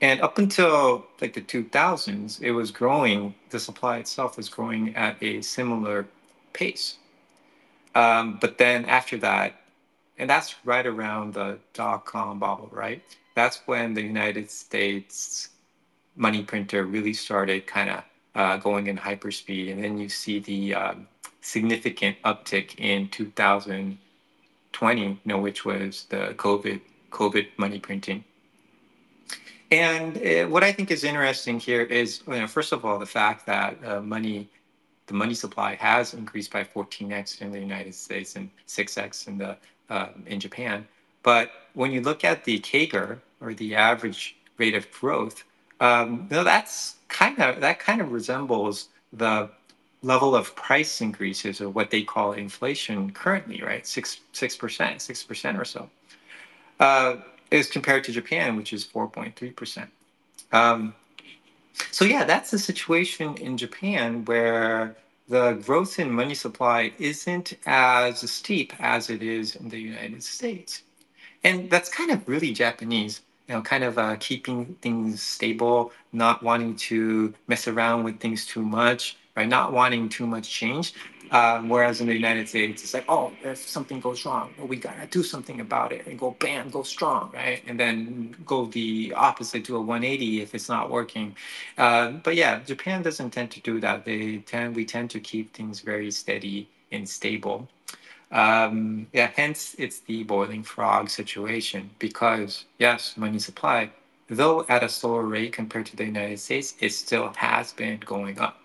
And 0.00 0.20
up 0.20 0.38
until 0.38 1.04
like 1.20 1.32
the 1.34 1.40
2000s, 1.40 2.40
it 2.40 2.52
was 2.52 2.70
growing, 2.70 3.34
the 3.50 3.58
supply 3.58 3.98
itself 3.98 4.36
was 4.36 4.48
growing 4.48 4.94
at 4.94 5.20
a 5.20 5.42
similar 5.42 6.06
pace. 6.52 6.98
Um, 7.96 8.38
but 8.40 8.56
then 8.56 8.84
after 8.84 9.16
that, 9.18 9.60
and 10.16 10.30
that's 10.30 10.54
right 10.64 10.86
around 10.86 11.34
the 11.34 11.58
dot 11.74 12.04
com 12.04 12.38
bubble, 12.38 12.68
right? 12.70 13.02
That's 13.34 13.60
when 13.66 13.94
the 13.94 14.02
United 14.02 14.50
States 14.50 15.50
money 16.16 16.42
printer 16.42 16.84
really 16.84 17.14
started 17.14 17.66
kind 17.66 17.90
of 17.90 18.04
uh, 18.34 18.56
going 18.58 18.86
in 18.86 18.96
hyperspeed. 18.96 19.72
And 19.72 19.82
then 19.82 19.98
you 19.98 20.08
see 20.08 20.38
the 20.40 20.74
um, 20.74 21.08
significant 21.40 22.16
uptick 22.24 22.78
in 22.78 23.08
2020, 23.08 25.02
you 25.02 25.18
know, 25.24 25.38
which 25.38 25.64
was 25.64 26.04
the 26.10 26.34
COVID 26.36 26.80
COVID 27.10 27.46
money 27.58 27.78
printing. 27.78 28.24
And 29.70 30.16
uh, 30.18 30.48
what 30.48 30.64
I 30.64 30.72
think 30.72 30.90
is 30.90 31.04
interesting 31.04 31.58
here 31.58 31.82
is, 31.82 32.22
you 32.26 32.34
know, 32.34 32.46
first 32.46 32.72
of 32.72 32.84
all, 32.84 32.98
the 32.98 33.06
fact 33.06 33.46
that 33.46 33.78
uh, 33.84 34.00
money, 34.00 34.48
the 35.06 35.14
money 35.14 35.34
supply 35.34 35.76
has 35.76 36.14
increased 36.14 36.52
by 36.52 36.64
14x 36.64 37.40
in 37.40 37.52
the 37.52 37.58
United 37.58 37.94
States 37.94 38.36
and 38.36 38.50
6x 38.66 39.28
in 39.28 39.38
the 39.38 39.56
uh, 39.88 40.08
in 40.26 40.40
Japan. 40.40 40.86
But 41.22 41.50
when 41.74 41.92
you 41.92 42.00
look 42.00 42.24
at 42.24 42.44
the 42.44 42.58
CAGR 42.60 43.18
or 43.40 43.54
the 43.54 43.74
average 43.74 44.36
rate 44.58 44.74
of 44.74 44.90
growth, 44.90 45.44
um, 45.80 46.28
you 46.30 46.36
know, 46.36 46.44
that's 46.44 46.96
kind 47.08 47.38
of 47.40 47.60
that 47.60 47.78
kind 47.78 48.00
of 48.00 48.12
resembles 48.12 48.88
the 49.12 49.50
level 50.02 50.34
of 50.34 50.54
price 50.56 51.00
increases 51.00 51.60
or 51.60 51.68
what 51.68 51.90
they 51.90 52.02
call 52.02 52.32
inflation 52.32 53.12
currently, 53.12 53.62
right? 53.62 53.86
Six 53.86 54.20
six 54.32 54.56
percent, 54.56 55.00
six 55.00 55.22
percent 55.22 55.58
or 55.58 55.64
so, 55.64 55.88
uh, 56.80 57.16
is 57.50 57.68
compared 57.68 58.04
to 58.04 58.12
Japan, 58.12 58.56
which 58.56 58.72
is 58.72 58.84
four 58.84 59.08
point 59.08 59.36
three 59.36 59.50
percent. 59.50 59.90
Um, 60.52 60.94
so 61.90 62.04
yeah, 62.04 62.24
that's 62.24 62.50
the 62.50 62.58
situation 62.58 63.34
in 63.36 63.56
Japan 63.56 64.24
where 64.24 64.96
the 65.28 65.52
growth 65.64 65.98
in 65.98 66.10
money 66.10 66.34
supply 66.34 66.92
isn't 66.98 67.54
as 67.66 68.30
steep 68.30 68.72
as 68.78 69.08
it 69.08 69.22
is 69.22 69.56
in 69.56 69.68
the 69.68 69.78
United 69.78 70.22
States. 70.22 70.82
And 71.44 71.70
that's 71.70 71.88
kind 71.88 72.10
of 72.10 72.28
really 72.28 72.52
Japanese, 72.52 73.22
you 73.48 73.54
know, 73.54 73.62
kind 73.62 73.84
of 73.84 73.98
uh, 73.98 74.16
keeping 74.20 74.76
things 74.80 75.22
stable, 75.22 75.92
not 76.12 76.42
wanting 76.42 76.76
to 76.76 77.34
mess 77.48 77.66
around 77.66 78.04
with 78.04 78.20
things 78.20 78.46
too 78.46 78.62
much, 78.62 79.16
right? 79.36 79.48
Not 79.48 79.72
wanting 79.72 80.08
too 80.08 80.26
much 80.26 80.48
change. 80.48 80.94
Um, 81.32 81.70
whereas 81.70 82.02
in 82.02 82.06
the 82.06 82.12
United 82.12 82.46
States, 82.46 82.82
it's 82.82 82.92
like, 82.92 83.06
oh, 83.08 83.32
if 83.42 83.66
something 83.66 84.00
goes 84.00 84.26
wrong, 84.26 84.52
we 84.58 84.76
gotta 84.76 85.06
do 85.06 85.22
something 85.22 85.60
about 85.60 85.90
it 85.90 86.06
and 86.06 86.18
go 86.18 86.36
bam, 86.38 86.68
go 86.68 86.82
strong, 86.82 87.30
right? 87.32 87.62
And 87.66 87.80
then 87.80 88.36
go 88.44 88.66
the 88.66 89.14
opposite 89.16 89.64
to 89.64 89.76
a 89.76 89.80
180 89.80 90.42
if 90.42 90.54
it's 90.54 90.68
not 90.68 90.90
working. 90.90 91.34
Uh, 91.78 92.10
but 92.10 92.36
yeah, 92.36 92.60
Japan 92.60 93.00
doesn't 93.00 93.30
tend 93.30 93.50
to 93.52 93.60
do 93.60 93.80
that. 93.80 94.04
They 94.04 94.38
tend, 94.38 94.76
we 94.76 94.84
tend 94.84 95.08
to 95.10 95.20
keep 95.20 95.54
things 95.54 95.80
very 95.80 96.10
steady 96.10 96.68
and 96.92 97.08
stable. 97.08 97.66
Um, 98.32 99.06
yeah, 99.12 99.30
hence 99.36 99.76
it's 99.78 100.00
the 100.00 100.24
boiling 100.24 100.62
frog 100.62 101.10
situation 101.10 101.90
because 101.98 102.64
yes, 102.78 103.16
money 103.16 103.38
supply, 103.38 103.90
though 104.28 104.64
at 104.68 104.82
a 104.82 104.88
slower 104.88 105.24
rate 105.24 105.52
compared 105.52 105.86
to 105.86 105.96
the 105.96 106.06
United 106.06 106.40
States, 106.40 106.74
it 106.80 106.90
still 106.90 107.32
has 107.36 107.72
been 107.72 108.00
going 108.00 108.40
up. 108.40 108.58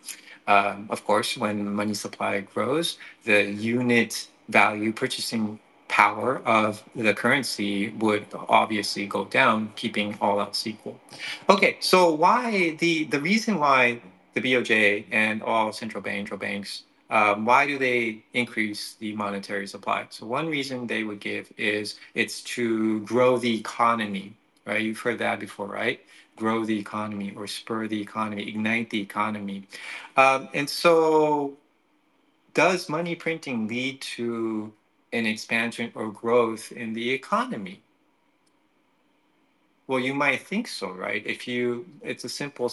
Um, 0.47 0.87
of 0.89 1.03
course, 1.05 1.37
when 1.37 1.73
money 1.73 1.93
supply 1.93 2.39
grows, 2.39 2.97
the 3.25 3.43
unit 3.51 4.27
value 4.47 4.93
purchasing 4.93 5.59
power 5.89 6.41
of 6.45 6.83
the 6.95 7.13
currency 7.13 7.89
would 7.99 8.25
obviously 8.47 9.05
go 9.05 9.25
down, 9.25 9.71
keeping 9.75 10.17
all 10.21 10.39
else 10.39 10.65
equal. 10.65 10.99
Okay, 11.49 11.77
so 11.81 12.13
why 12.13 12.71
the 12.79 13.03
the 13.05 13.19
reason 13.19 13.59
why 13.59 13.99
the 14.33 14.41
BOJ 14.41 15.05
and 15.11 15.41
all 15.41 15.73
central 15.73 16.01
bank 16.01 16.29
banks 16.39 16.83
um, 17.09 17.45
why 17.45 17.65
do 17.65 17.77
they 17.77 18.23
increase 18.33 18.95
the 18.95 19.15
monetary 19.15 19.67
supply? 19.67 20.07
So 20.09 20.25
one 20.25 20.47
reason 20.47 20.87
they 20.87 21.03
would 21.03 21.19
give 21.19 21.51
is 21.57 21.95
it's 22.15 22.41
to 22.55 22.99
grow 23.01 23.37
the 23.37 23.59
economy, 23.59 24.35
right? 24.65 24.81
You've 24.81 24.99
heard 24.99 25.19
that 25.19 25.39
before, 25.39 25.67
right? 25.67 26.01
Grow 26.35 26.65
the 26.65 26.77
economy 26.77 27.33
or 27.35 27.47
spur 27.47 27.87
the 27.87 28.01
economy, 28.01 28.47
ignite 28.47 28.89
the 28.89 29.01
economy. 29.01 29.67
Um, 30.17 30.49
and 30.53 30.69
so 30.69 31.57
does 32.53 32.89
money 32.89 33.15
printing 33.15 33.67
lead 33.67 34.01
to 34.01 34.73
an 35.13 35.25
expansion 35.25 35.91
or 35.95 36.11
growth 36.11 36.71
in 36.73 36.93
the 36.93 37.11
economy? 37.11 37.81
Well, 39.87 39.99
you 39.99 40.13
might 40.13 40.41
think 40.41 40.67
so, 40.67 40.91
right? 40.91 41.25
If 41.25 41.47
you, 41.47 41.85
it's 42.01 42.25
a 42.25 42.29
simple 42.29 42.69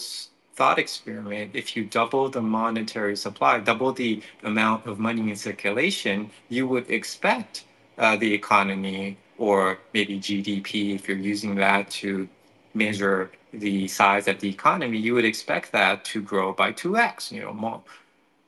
thought 0.55 0.79
experiment, 0.79 1.51
if 1.53 1.75
you 1.75 1.83
double 1.85 2.29
the 2.29 2.41
monetary 2.41 3.15
supply, 3.15 3.59
double 3.59 3.91
the 3.91 4.21
amount 4.43 4.85
of 4.85 4.99
money 4.99 5.29
in 5.29 5.35
circulation, 5.35 6.31
you 6.49 6.67
would 6.67 6.89
expect 6.89 7.65
uh, 7.97 8.15
the 8.15 8.33
economy 8.33 9.17
or 9.37 9.79
maybe 9.93 10.17
GDP, 10.19 10.95
if 10.95 11.07
you're 11.07 11.17
using 11.17 11.55
that 11.55 11.89
to 11.89 12.27
measure 12.73 13.31
the 13.53 13.87
size 13.87 14.27
of 14.27 14.39
the 14.39 14.49
economy, 14.49 14.97
you 14.97 15.13
would 15.13 15.25
expect 15.25 15.71
that 15.71 16.05
to 16.05 16.21
grow 16.21 16.53
by 16.53 16.71
2x. 16.71 17.31
You 17.31 17.41
know, 17.41 17.53
more. 17.53 17.81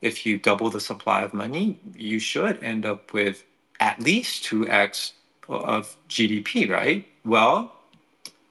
if 0.02 0.26
you 0.26 0.38
double 0.38 0.70
the 0.70 0.80
supply 0.80 1.22
of 1.22 1.34
money, 1.34 1.80
you 1.96 2.20
should 2.20 2.64
end 2.64 2.86
up 2.86 3.14
with 3.14 3.44
at 3.80 4.00
least 4.00 4.44
2x 4.46 5.12
of 5.50 5.96
GDP, 6.10 6.70
right? 6.70 7.06
Well, 7.26 7.74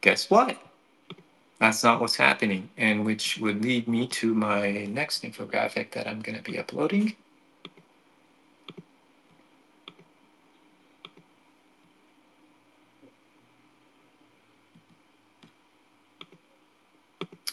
guess 0.00 0.30
what? 0.30 0.58
That's 1.58 1.82
not 1.82 2.00
what's 2.00 2.16
happening, 2.16 2.68
and 2.76 3.04
which 3.04 3.38
would 3.38 3.62
lead 3.62 3.88
me 3.88 4.06
to 4.08 4.34
my 4.34 4.84
next 4.86 5.22
infographic 5.22 5.92
that 5.92 6.06
I'm 6.06 6.20
going 6.20 6.36
to 6.36 6.44
be 6.44 6.58
uploading. 6.58 7.16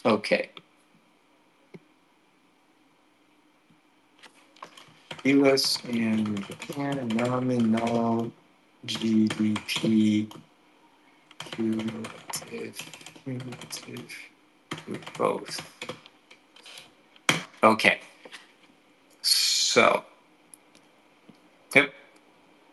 Okay. 0.04 0.50
US 5.24 5.82
and 5.86 6.46
Japan 6.46 7.08
nominal 7.08 8.30
GDP 8.86 10.30
cumulative, 11.38 12.78
cumulative 13.24 14.16
growth. 15.14 15.60
Okay. 17.62 18.00
So, 19.22 20.04
yep. 21.74 21.92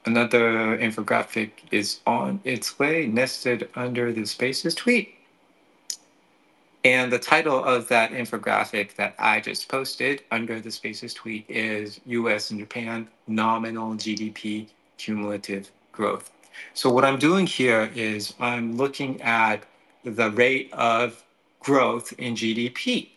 Another 0.05 0.77
infographic 0.77 1.51
is 1.71 1.99
on 2.05 2.41
its 2.43 2.77
way, 2.79 3.05
nested 3.05 3.69
under 3.75 4.11
the 4.11 4.25
Spaces 4.25 4.75
tweet. 4.75 5.15
And 6.83 7.11
the 7.11 7.19
title 7.19 7.63
of 7.63 7.87
that 7.89 8.11
infographic 8.11 8.95
that 8.95 9.13
I 9.19 9.39
just 9.39 9.69
posted 9.69 10.23
under 10.31 10.59
the 10.59 10.71
Spaces 10.71 11.13
tweet 11.13 11.45
is 11.47 12.01
US 12.07 12.49
and 12.49 12.59
Japan 12.59 13.07
nominal 13.27 13.93
GDP 13.93 14.67
cumulative 14.97 15.71
growth. 15.91 16.31
So, 16.73 16.89
what 16.89 17.05
I'm 17.05 17.19
doing 17.19 17.45
here 17.45 17.91
is 17.95 18.33
I'm 18.39 18.75
looking 18.75 19.21
at 19.21 19.63
the 20.03 20.31
rate 20.31 20.71
of 20.73 21.23
growth 21.59 22.13
in 22.17 22.35
GDP. 22.35 23.09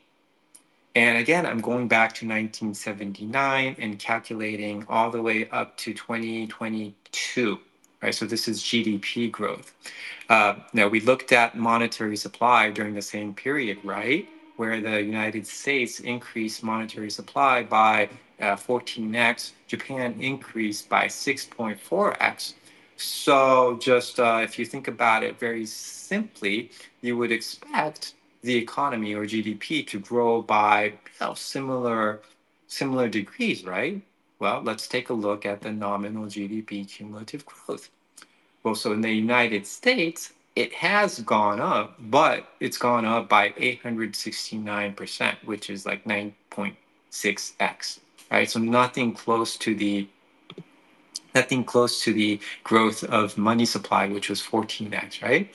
And 0.95 1.19
again, 1.19 1.45
I'm 1.45 1.61
going 1.61 1.89
back 1.89 2.11
to 2.17 2.27
1979 2.27 3.77
and 3.79 3.99
calculating 3.99 4.85
all 4.89 5.11
the 5.11 5.21
way 5.21 5.49
up 5.51 5.77
to 5.79 5.93
2022 5.93 7.59
right? 8.05 8.15
So 8.15 8.27
this 8.27 8.49
is 8.49 8.61
GDP 8.61 9.33
growth. 9.33 9.73
Uh, 10.29 10.57
now 10.75 10.89
we 10.89 11.01
looked 11.01 11.33
at 11.33 11.57
monetary 11.57 12.17
supply 12.17 12.71
during 12.71 12.95
the 12.95 13.03
same 13.03 13.33
period, 13.33 13.79
right? 13.83 14.29
Where 14.57 14.81
the 14.81 15.03
United 15.03 15.47
States 15.47 16.01
increased 16.01 16.63
monetary 16.63 17.11
supply 17.11 17.63
by 17.63 18.11
uh, 18.41 18.57
14x, 18.57 19.53
Japan 19.67 20.15
increased 20.21 20.89
by 20.89 21.07
6.4x. 21.07 22.55
So 22.97 23.79
just 23.81 24.21
uh, 24.21 24.41
if 24.43 24.59
you 24.59 24.65
think 24.65 24.89
about 24.89 25.23
it 25.23 25.39
very 25.39 25.67
simply, 25.67 26.71
you 27.01 27.17
would 27.17 27.33
expect 27.33 28.15
the 28.43 28.55
economy 28.57 29.15
or 29.15 29.25
GDP 29.25 29.87
to 29.89 29.99
grow 29.99 30.43
by 30.43 30.85
you 30.85 30.93
know, 31.21 31.35
similar 31.35 32.21
similar 32.67 33.09
degrees, 33.09 33.65
right? 33.65 34.01
Well, 34.39 34.63
let's 34.63 34.87
take 34.89 35.11
a 35.11 35.15
look 35.15 35.47
at 35.47 35.61
the 35.61 35.73
nominal 35.73 36.27
GDP 36.27 36.89
cumulative 36.89 37.47
growth. 37.47 37.89
Well, 38.63 38.75
so 38.75 38.93
in 38.93 39.01
the 39.01 39.13
United 39.13 39.67
States, 39.67 40.33
it 40.57 40.73
has 40.75 41.21
gone 41.21 41.61
up, 41.61 41.97
but 41.99 42.49
it's 42.61 42.79
gone 42.79 43.05
up 43.05 43.29
by 43.29 43.51
869%, 43.51 45.35
which 45.45 45.69
is 45.71 45.85
like 45.85 46.05
9.6x, 46.05 47.99
right? 48.31 48.51
So 48.51 48.61
nothing 48.61 49.13
close 49.13 49.57
to 49.59 49.75
the 49.75 50.09
nothing 51.35 51.65
close 51.65 52.03
to 52.05 52.13
the 52.13 52.39
growth 52.63 53.03
of 53.05 53.37
money 53.37 53.65
supply, 53.65 54.07
which 54.07 54.29
was 54.29 54.43
14x, 54.43 55.23
right? 55.23 55.53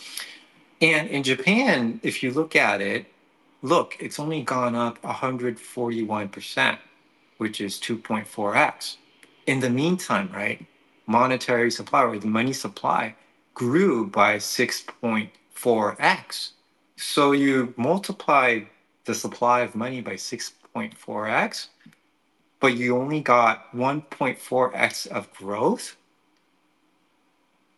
And 0.81 1.09
in 1.09 1.23
Japan, 1.23 1.99
if 2.03 2.23
you 2.23 2.31
look 2.31 2.55
at 2.55 2.81
it, 2.81 3.05
look, 3.61 3.95
it's 3.99 4.19
only 4.19 4.43
gone 4.43 4.75
up 4.75 5.01
141%, 5.01 6.77
which 7.37 7.61
is 7.61 7.79
2.4x. 7.79 8.97
In 9.47 9.59
the 9.59 9.69
meantime, 9.69 10.29
right, 10.33 10.65
monetary 11.07 11.71
supply 11.71 12.03
or 12.03 12.19
the 12.19 12.27
money 12.27 12.53
supply 12.53 13.15
grew 13.53 14.07
by 14.07 14.37
6.4x. 14.37 16.49
So 16.95 17.31
you 17.31 17.73
multiply 17.77 18.61
the 19.05 19.15
supply 19.15 19.61
of 19.61 19.75
money 19.75 20.01
by 20.01 20.13
6.4x, 20.13 21.67
but 22.59 22.75
you 22.75 22.97
only 22.97 23.21
got 23.21 23.73
1.4x 23.75 25.07
of 25.07 25.31
growth. 25.33 25.95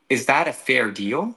Is 0.09 0.25
that 0.25 0.47
a 0.47 0.53
fair 0.53 0.91
deal? 0.91 1.35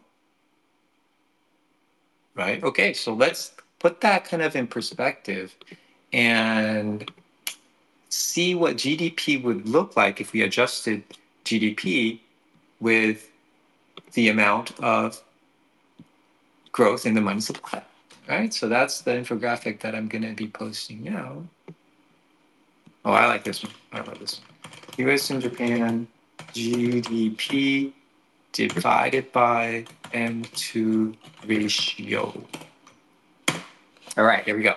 Right? 2.34 2.62
Okay, 2.62 2.92
so 2.92 3.14
let's 3.14 3.52
put 3.78 4.00
that 4.00 4.24
kind 4.24 4.42
of 4.42 4.56
in 4.56 4.66
perspective 4.66 5.54
and 6.12 7.10
see 8.08 8.54
what 8.54 8.76
GDP 8.76 9.42
would 9.42 9.68
look 9.68 9.96
like 9.96 10.20
if 10.20 10.32
we 10.32 10.42
adjusted 10.42 11.02
GDP 11.44 12.20
with 12.80 13.30
the 14.14 14.28
amount 14.28 14.78
of 14.80 15.22
growth 16.72 17.06
in 17.06 17.14
the 17.14 17.20
money 17.20 17.40
supply. 17.40 17.82
Right? 18.28 18.54
So 18.54 18.68
that's 18.68 19.02
the 19.02 19.10
infographic 19.10 19.80
that 19.80 19.94
I'm 19.94 20.08
going 20.08 20.22
to 20.22 20.32
be 20.32 20.48
posting 20.48 21.04
now. 21.04 21.44
Oh, 23.04 23.12
I 23.12 23.26
like 23.26 23.44
this 23.44 23.62
one. 23.62 23.72
I 23.92 23.98
love 23.98 24.18
this 24.18 24.40
one. 24.40 25.08
US 25.08 25.30
and 25.30 25.42
Japan 25.42 26.06
GDP 26.52 27.92
divided 28.52 29.30
by 29.32 29.84
M2 30.12 31.14
ratio. 31.46 32.32
All 34.16 34.24
right, 34.24 34.44
here 34.44 34.56
we 34.56 34.62
go. 34.62 34.74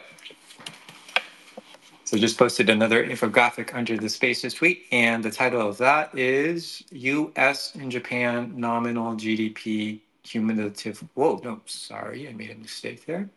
So 2.03 2.17
just 2.17 2.37
posted 2.37 2.69
another 2.69 3.05
infographic 3.05 3.75
under 3.75 3.97
the 3.97 4.09
Spaces 4.09 4.53
tweet, 4.53 4.85
and 4.91 5.23
the 5.23 5.29
title 5.29 5.67
of 5.67 5.77
that 5.77 6.17
is 6.17 6.81
U.S. 6.91 7.75
and 7.75 7.91
Japan 7.91 8.53
nominal 8.55 9.13
GDP 9.15 9.99
cumulative. 10.23 11.03
Whoa, 11.15 11.39
no, 11.43 11.61
sorry, 11.65 12.27
I 12.27 12.33
made 12.33 12.49
a 12.49 12.55
mistake 12.55 13.05
there. 13.05 13.29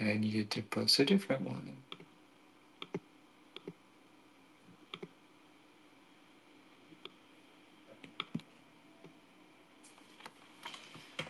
I 0.00 0.14
needed 0.14 0.50
to 0.50 0.62
post 0.62 0.98
a 0.98 1.04
different 1.04 1.42
one. 1.42 1.76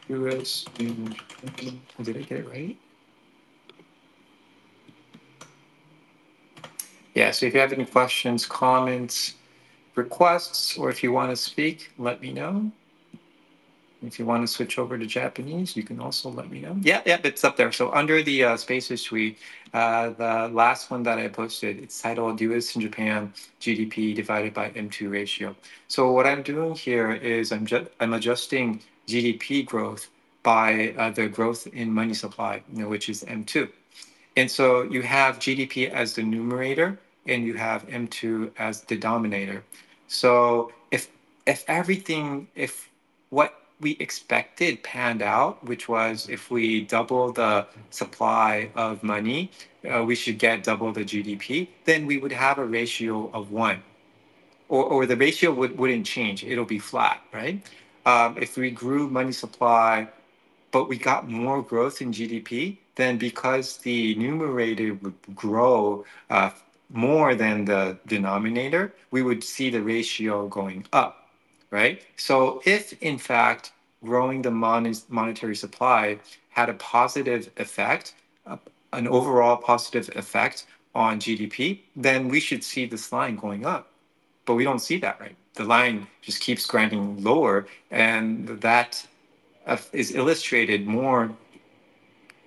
U.S. 0.09 0.65
Did 0.77 1.17
I 1.99 2.13
get 2.23 2.39
it 2.39 2.49
right? 2.49 2.77
yeah, 7.15 7.31
so 7.31 7.47
if 7.47 7.55
you 7.55 7.61
have 7.61 7.73
any 7.73 7.87
questions, 7.87 8.45
comments, 8.45 9.35
requests, 9.95 10.77
or 10.77 10.91
if 10.91 11.03
you 11.03 11.13
want 11.13 11.31
to 11.31 11.37
speak, 11.37 11.93
let 11.97 12.21
me 12.21 12.33
know. 12.33 12.71
If 14.03 14.19
you 14.19 14.27
want 14.27 14.43
to 14.43 14.53
switch 14.53 14.79
over 14.79 14.99
to 14.99 15.07
Japanese, 15.07 15.77
you 15.77 15.83
can 15.83 15.99
also 15.99 16.29
let 16.29 16.51
me 16.51 16.61
know. 16.61 16.77
Yeah, 16.83 17.01
yeah, 17.07 17.21
it's 17.25 17.43
up 17.43 17.57
there. 17.57 17.73
So 17.73 17.91
under 17.93 18.23
the 18.23 18.45
uh, 18.45 18.57
Spaces 18.59 19.03
tweet, 19.03 19.39
uh, 19.73 20.11
the 20.11 20.51
last 20.53 20.91
one 20.91 21.03
that 21.05 21.19
I 21.19 21.29
posted, 21.29 21.79
it's 21.79 22.03
titled 22.03 22.39
US 22.43 22.75
and 22.75 22.83
Japan 22.83 23.33
GDP 23.61 24.15
divided 24.15 24.53
by 24.53 24.71
M2 24.71 25.11
ratio. 25.11 25.57
So 25.89 26.13
what 26.13 26.27
I'm 26.27 26.43
doing 26.43 26.75
here 26.75 27.13
is 27.13 27.51
I'm, 27.51 27.67
I'm 28.01 28.13
adjusting 28.13 28.83
GDP 29.07 29.65
growth 29.65 30.09
by 30.43 30.95
uh, 30.99 31.11
the 31.11 31.29
growth 31.29 31.67
in 31.69 31.91
money 31.91 32.15
supply, 32.15 32.63
you 32.73 32.83
know, 32.83 32.89
which 32.89 33.09
is 33.09 33.25
M2. 33.25 33.69
And 34.37 34.51
so 34.51 34.83
you 34.83 35.03
have 35.03 35.39
GDP 35.39 35.91
as 35.91 36.15
the 36.15 36.23
numerator 36.23 36.99
and 37.27 37.47
you 37.47 37.55
have 37.55 37.87
M2 37.89 38.51
as 38.59 38.83
the 38.83 38.97
denominator. 38.97 39.65
So 40.09 40.73
if 40.91 41.09
if 41.47 41.65
everything, 41.69 42.49
if 42.55 42.91
what 43.31 43.55
we 43.81 43.97
expected 44.01 44.83
panned 44.83 45.23
out, 45.23 45.63
which 45.65 45.89
was 45.89 46.29
if 46.29 46.51
we 46.51 46.83
double 46.83 47.33
the 47.33 47.67
supply 47.91 48.71
of 48.75 49.03
money, 49.03 49.51
uh, 49.93 50.03
we 50.03 50.15
should 50.15 50.39
get 50.39 50.63
double 50.63 50.93
the 50.93 51.05
GDP, 51.05 51.69
then 51.85 52.07
we 52.07 52.19
would 52.19 52.33
have 52.33 52.59
a 52.59 52.65
ratio 52.65 53.31
of 53.33 53.51
one. 53.51 53.83
Or, 54.69 54.85
or 54.85 55.07
the 55.07 55.17
ratio 55.17 55.53
would, 55.53 55.77
wouldn't 55.77 56.07
change, 56.07 56.43
it'll 56.45 56.65
be 56.65 56.79
flat, 56.79 57.21
right? 57.33 57.61
Um, 58.07 58.37
if 58.39 58.57
we 58.57 58.71
grew 58.71 59.09
money 59.09 59.33
supply, 59.33 60.09
but 60.73 60.89
we 60.89 60.99
got 60.99 61.29
more 61.29 61.63
growth 61.63 62.03
in 62.03 62.13
GDP, 62.13 62.79
then 62.97 63.17
because 63.17 63.79
the 63.79 64.15
numerator 64.17 64.95
would 64.95 65.15
grow 65.35 66.05
uh, 66.31 66.51
more 66.91 67.35
than 67.35 67.65
the 67.65 67.97
denominator, 68.07 68.93
we 69.11 69.23
would 69.23 69.43
see 69.43 69.71
the 69.71 69.81
ratio 69.81 70.49
going 70.49 70.85
up, 70.93 71.29
right? 71.71 72.03
So 72.17 72.61
if 72.65 72.93
in 73.03 73.19
fact 73.19 73.73
growing 74.05 74.43
the 74.43 74.51
mon- 74.51 74.95
monetary 75.09 75.57
supply 75.57 76.19
had 76.51 76.69
a 76.69 76.75
positive 76.75 77.51
effect, 77.57 78.15
uh, 78.47 78.57
an 78.93 79.09
overall 79.09 79.57
positive 79.57 80.11
effect 80.15 80.67
on 80.95 81.19
GDP, 81.19 81.81
then 81.97 82.29
we 82.29 82.39
should 82.39 82.63
see 82.63 82.87
this 82.87 83.13
line 83.13 83.37
going 83.37 83.65
up. 83.67 83.91
But 84.47 84.55
we 84.55 84.65
don't 84.65 84.81
see 84.81 84.99
that, 84.99 85.21
right? 85.21 85.37
The 85.55 85.65
line 85.65 86.07
just 86.21 86.41
keeps 86.41 86.67
grinding 86.67 87.23
lower, 87.23 87.67
and 87.91 88.49
that 88.61 89.07
uh, 89.67 89.77
illustrated 89.93 90.87
more 90.87 91.31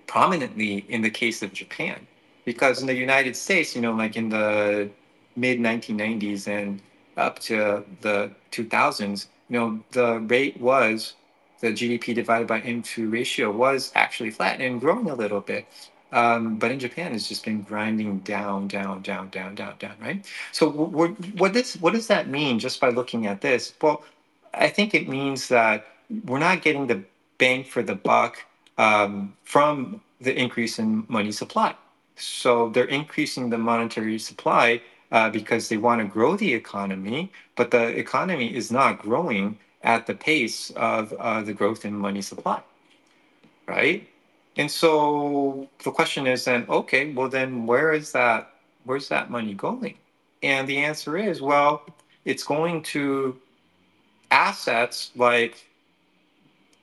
prominently 0.06 0.84
in 0.88 1.02
the 1.02 1.10
case 1.10 1.42
of 1.42 1.52
Japan. 1.52 2.06
Because 2.44 2.80
in 2.80 2.86
the 2.86 2.94
United 2.94 3.36
States, 3.36 3.74
you 3.74 3.82
know, 3.82 3.92
like 3.92 4.16
in 4.16 4.28
the 4.28 4.90
mid 5.36 5.58
1990s 5.60 6.48
and 6.48 6.80
up 7.16 7.38
to 7.40 7.84
the 8.00 8.30
2000s, 8.52 9.26
you 9.48 9.58
know, 9.58 9.84
the 9.92 10.20
rate 10.20 10.58
was 10.60 11.14
the 11.60 11.68
GDP 11.68 12.14
divided 12.14 12.46
by 12.46 12.60
M2 12.60 13.12
ratio 13.12 13.50
was 13.50 13.92
actually 13.94 14.30
flat 14.30 14.60
and 14.60 14.80
growing 14.80 15.10
a 15.10 15.14
little 15.14 15.40
bit. 15.40 15.66
Um, 16.10 16.56
but 16.56 16.70
in 16.70 16.78
Japan, 16.78 17.14
it's 17.14 17.28
just 17.28 17.44
been 17.44 17.62
grinding 17.62 18.20
down, 18.20 18.68
down, 18.68 19.02
down, 19.02 19.28
down, 19.28 19.54
down, 19.54 19.74
down, 19.78 19.94
right? 20.00 20.24
So 20.52 20.70
what, 20.70 21.52
this, 21.52 21.76
what 21.76 21.92
does 21.92 22.06
that 22.06 22.28
mean 22.28 22.58
just 22.58 22.80
by 22.80 22.88
looking 22.88 23.26
at 23.26 23.40
this? 23.42 23.74
Well, 23.82 24.02
I 24.54 24.68
think 24.68 24.94
it 24.94 25.08
means 25.08 25.48
that 25.48 25.86
we're 26.24 26.38
not 26.38 26.62
getting 26.62 26.86
the 26.86 27.02
bang 27.36 27.64
for 27.64 27.82
the 27.82 27.94
buck 27.94 28.44
um, 28.78 29.34
from 29.44 30.00
the 30.20 30.34
increase 30.34 30.78
in 30.78 31.04
money 31.08 31.32
supply. 31.32 31.74
So 32.16 32.70
they're 32.70 32.84
increasing 32.86 33.50
the 33.50 33.58
monetary 33.58 34.18
supply 34.18 34.80
uh, 35.12 35.30
because 35.30 35.68
they 35.68 35.76
want 35.76 36.00
to 36.00 36.06
grow 36.06 36.36
the 36.36 36.52
economy, 36.54 37.30
but 37.56 37.70
the 37.70 37.88
economy 37.98 38.54
is 38.54 38.70
not 38.70 38.98
growing 38.98 39.58
at 39.82 40.06
the 40.06 40.14
pace 40.14 40.70
of 40.70 41.12
uh, 41.14 41.42
the 41.42 41.52
growth 41.52 41.84
in 41.84 41.94
money 41.94 42.22
supply, 42.22 42.60
right? 43.66 44.08
And 44.58 44.70
so 44.70 45.68
the 45.84 45.92
question 45.92 46.26
is 46.26 46.44
then, 46.44 46.66
okay, 46.68 47.12
well 47.12 47.28
then 47.28 47.66
where 47.66 47.92
is 47.92 48.12
that? 48.12 48.52
Where's 48.84 49.08
that 49.08 49.30
money 49.30 49.54
going? 49.54 49.94
And 50.42 50.68
the 50.68 50.78
answer 50.78 51.16
is, 51.16 51.40
well, 51.40 51.82
it's 52.24 52.44
going 52.44 52.82
to 52.94 53.38
assets 54.30 55.12
like 55.16 55.66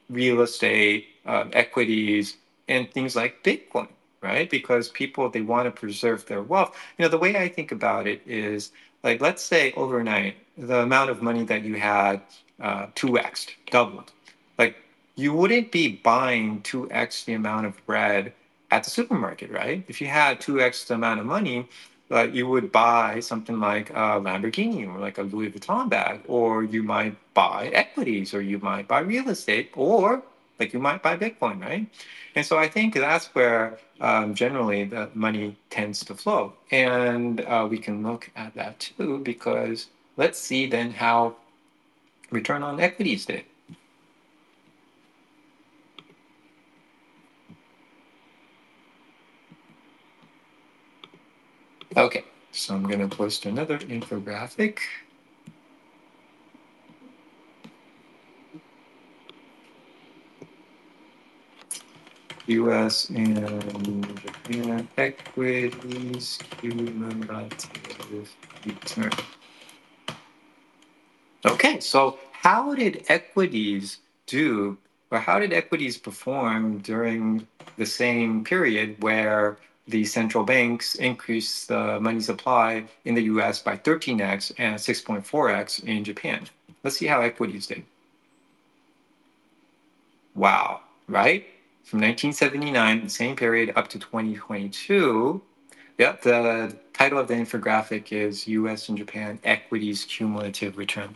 real 0.09 0.41
estate, 0.41 1.07
uh, 1.25 1.45
equities, 1.53 2.37
and 2.67 2.89
things 2.91 3.15
like 3.15 3.43
Bitcoin, 3.43 3.89
right? 4.21 4.49
Because 4.49 4.89
people 4.89 5.29
they 5.29 5.41
want 5.41 5.65
to 5.65 5.71
preserve 5.71 6.25
their 6.25 6.41
wealth. 6.43 6.75
You 6.97 7.03
know, 7.03 7.09
the 7.09 7.17
way 7.17 7.35
I 7.37 7.47
think 7.49 7.71
about 7.71 8.07
it 8.07 8.21
is 8.25 8.71
like, 9.03 9.21
let's 9.21 9.43
say 9.43 9.73
overnight, 9.73 10.35
the 10.57 10.79
amount 10.79 11.09
of 11.09 11.21
money 11.21 11.43
that 11.43 11.63
you 11.63 11.75
had 11.75 12.21
uh, 12.61 12.87
2x, 12.95 13.49
doubled. 13.69 14.11
You 15.15 15.33
wouldn't 15.33 15.71
be 15.71 15.87
buying 15.87 16.61
2x 16.61 17.25
the 17.25 17.33
amount 17.33 17.65
of 17.67 17.85
bread 17.85 18.33
at 18.71 18.83
the 18.83 18.89
supermarket, 18.89 19.49
right? 19.51 19.83
If 19.87 20.01
you 20.01 20.07
had 20.07 20.41
2x 20.41 20.87
the 20.87 20.95
amount 20.95 21.21
of 21.21 21.25
money, 21.25 21.67
uh, 22.11 22.23
you 22.23 22.47
would 22.47 22.71
buy 22.71 23.19
something 23.19 23.59
like 23.59 23.89
a 23.91 24.19
Lamborghini 24.19 24.87
or 24.87 24.99
like 24.99 25.17
a 25.17 25.23
Louis 25.23 25.49
Vuitton 25.51 25.89
bag, 25.89 26.21
or 26.27 26.63
you 26.63 26.83
might 26.83 27.15
buy 27.33 27.67
equities, 27.69 28.33
or 28.33 28.41
you 28.41 28.59
might 28.59 28.87
buy 28.87 28.99
real 28.99 29.29
estate, 29.29 29.71
or 29.75 30.21
like 30.59 30.73
you 30.73 30.79
might 30.79 31.01
buy 31.01 31.17
Bitcoin, 31.17 31.61
right? 31.61 31.87
And 32.35 32.45
so 32.45 32.57
I 32.57 32.67
think 32.67 32.93
that's 32.93 33.27
where 33.27 33.79
um, 34.01 34.35
generally 34.35 34.83
the 34.83 35.09
money 35.13 35.55
tends 35.69 36.03
to 36.05 36.13
flow. 36.15 36.53
And 36.71 37.41
uh, 37.41 37.67
we 37.69 37.77
can 37.77 38.03
look 38.03 38.29
at 38.35 38.53
that 38.55 38.79
too, 38.79 39.19
because 39.19 39.87
let's 40.17 40.39
see 40.39 40.65
then 40.65 40.91
how 40.91 41.35
return 42.31 42.63
on 42.63 42.79
equities 42.79 43.25
did. 43.25 43.45
Okay, 51.97 52.25
so 52.51 52.75
I'm 52.75 52.83
going 52.83 53.07
to 53.07 53.15
post 53.15 53.45
another 53.45 53.77
infographic. 53.77 54.79
US 62.47 63.09
and 63.09 63.37
Japan 64.21 64.89
equities 64.97 66.37
cumulative 66.59 68.35
return. 68.65 69.11
Okay, 71.45 71.79
so 71.79 72.19
how 72.33 72.75
did 72.75 73.05
equities 73.07 73.99
do, 74.27 74.77
or 75.11 75.19
how 75.19 75.39
did 75.39 75.53
equities 75.53 75.97
perform 75.97 76.79
during 76.79 77.47
the 77.77 77.85
same 77.85 78.43
period 78.43 79.01
where 79.01 79.57
the 79.87 80.05
central 80.05 80.43
banks 80.43 80.95
increased 80.95 81.67
the 81.67 81.99
money 81.99 82.19
supply 82.19 82.85
in 83.05 83.13
the 83.13 83.23
US 83.23 83.61
by 83.61 83.77
13x 83.77 84.51
and 84.57 84.75
6.4x 84.75 85.83
in 85.83 86.03
Japan. 86.03 86.47
Let's 86.83 86.97
see 86.97 87.05
how 87.05 87.21
equities 87.21 87.67
did. 87.67 87.83
Wow, 90.33 90.81
right? 91.07 91.45
From 91.83 92.01
1979, 92.01 93.03
the 93.03 93.09
same 93.09 93.35
period, 93.35 93.73
up 93.75 93.87
to 93.89 93.99
2022. 93.99 95.41
Yep, 95.97 96.21
the 96.23 96.75
title 96.93 97.19
of 97.19 97.27
the 97.27 97.35
infographic 97.35 98.11
is 98.11 98.47
US 98.47 98.89
and 98.89 98.97
Japan 98.97 99.39
Equities 99.43 100.03
Cumulative 100.05 100.77
Return. 100.77 101.15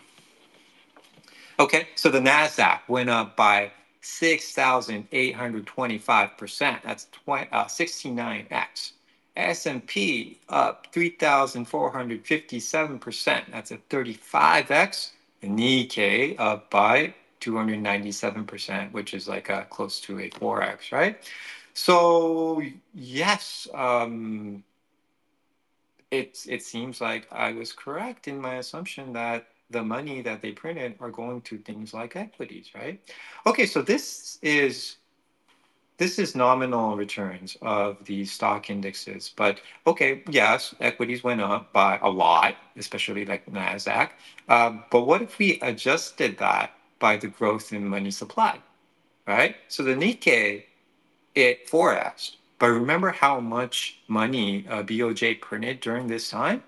Okay, 1.59 1.89
so 1.95 2.09
the 2.09 2.19
NASDAQ 2.19 2.79
went 2.87 3.09
up 3.09 3.35
by 3.35 3.71
6,825%. 4.01 6.83
That's 6.83 7.07
20, 7.11 7.49
uh, 7.51 7.65
69x. 7.65 8.93
S&P 9.35 10.39
up 10.49 10.87
3,457%. 10.93 13.51
That's 13.51 13.71
a 13.71 13.77
35x. 13.77 15.11
The 15.41 15.47
Nikkei 15.47 16.35
up 16.37 16.69
by 16.69 17.15
297%, 17.39 18.91
which 18.91 19.13
is 19.13 19.29
like 19.29 19.49
a 19.49 19.65
close 19.69 20.01
to 20.01 20.19
a 20.19 20.29
4x, 20.29 20.91
right? 20.91 21.17
So 21.73 22.61
yes, 22.93 23.69
um, 23.73 24.63
it, 26.11 26.45
it 26.47 26.63
seems 26.63 26.99
like 26.99 27.27
I 27.31 27.53
was 27.53 27.71
correct 27.71 28.27
in 28.27 28.41
my 28.41 28.55
assumption 28.55 29.13
that 29.13 29.47
the 29.69 29.83
money 29.83 30.21
that 30.21 30.41
they 30.41 30.51
printed 30.51 30.95
are 30.99 31.11
going 31.11 31.41
to 31.41 31.57
things 31.59 31.93
like 31.93 32.15
equities, 32.15 32.69
right? 32.75 32.99
Okay, 33.45 33.65
so 33.65 33.81
this 33.81 34.39
is 34.41 34.97
this 35.97 36.17
is 36.17 36.33
nominal 36.33 36.95
returns 36.95 37.57
of 37.61 38.03
the 38.05 38.23
stock 38.23 38.69
indexes. 38.69 39.31
But 39.35 39.59
okay, 39.85 40.23
yes, 40.29 40.73
equities 40.79 41.23
went 41.25 41.41
up 41.41 41.73
by 41.73 41.99
a 42.01 42.09
lot, 42.09 42.55
especially 42.77 43.25
like 43.25 43.45
NASDAQ. 43.47 44.11
Um, 44.47 44.85
but 44.91 45.01
what 45.01 45.21
if 45.21 45.37
we 45.37 45.59
adjusted 45.61 46.37
that 46.37 46.71
by 46.99 47.17
the 47.17 47.27
growth 47.27 47.73
in 47.73 47.85
money 47.85 48.11
supply, 48.11 48.59
right? 49.27 49.57
So 49.67 49.83
the 49.83 49.93
Nikkei, 49.93 50.63
it 51.35 51.67
4x. 51.69 52.37
But 52.59 52.67
remember 52.67 53.11
how 53.11 53.39
much 53.39 53.99
money 54.07 54.65
uh, 54.69 54.83
BOJ 54.83 55.41
printed 55.41 55.79
during 55.81 56.07
this 56.07 56.29
time? 56.29 56.63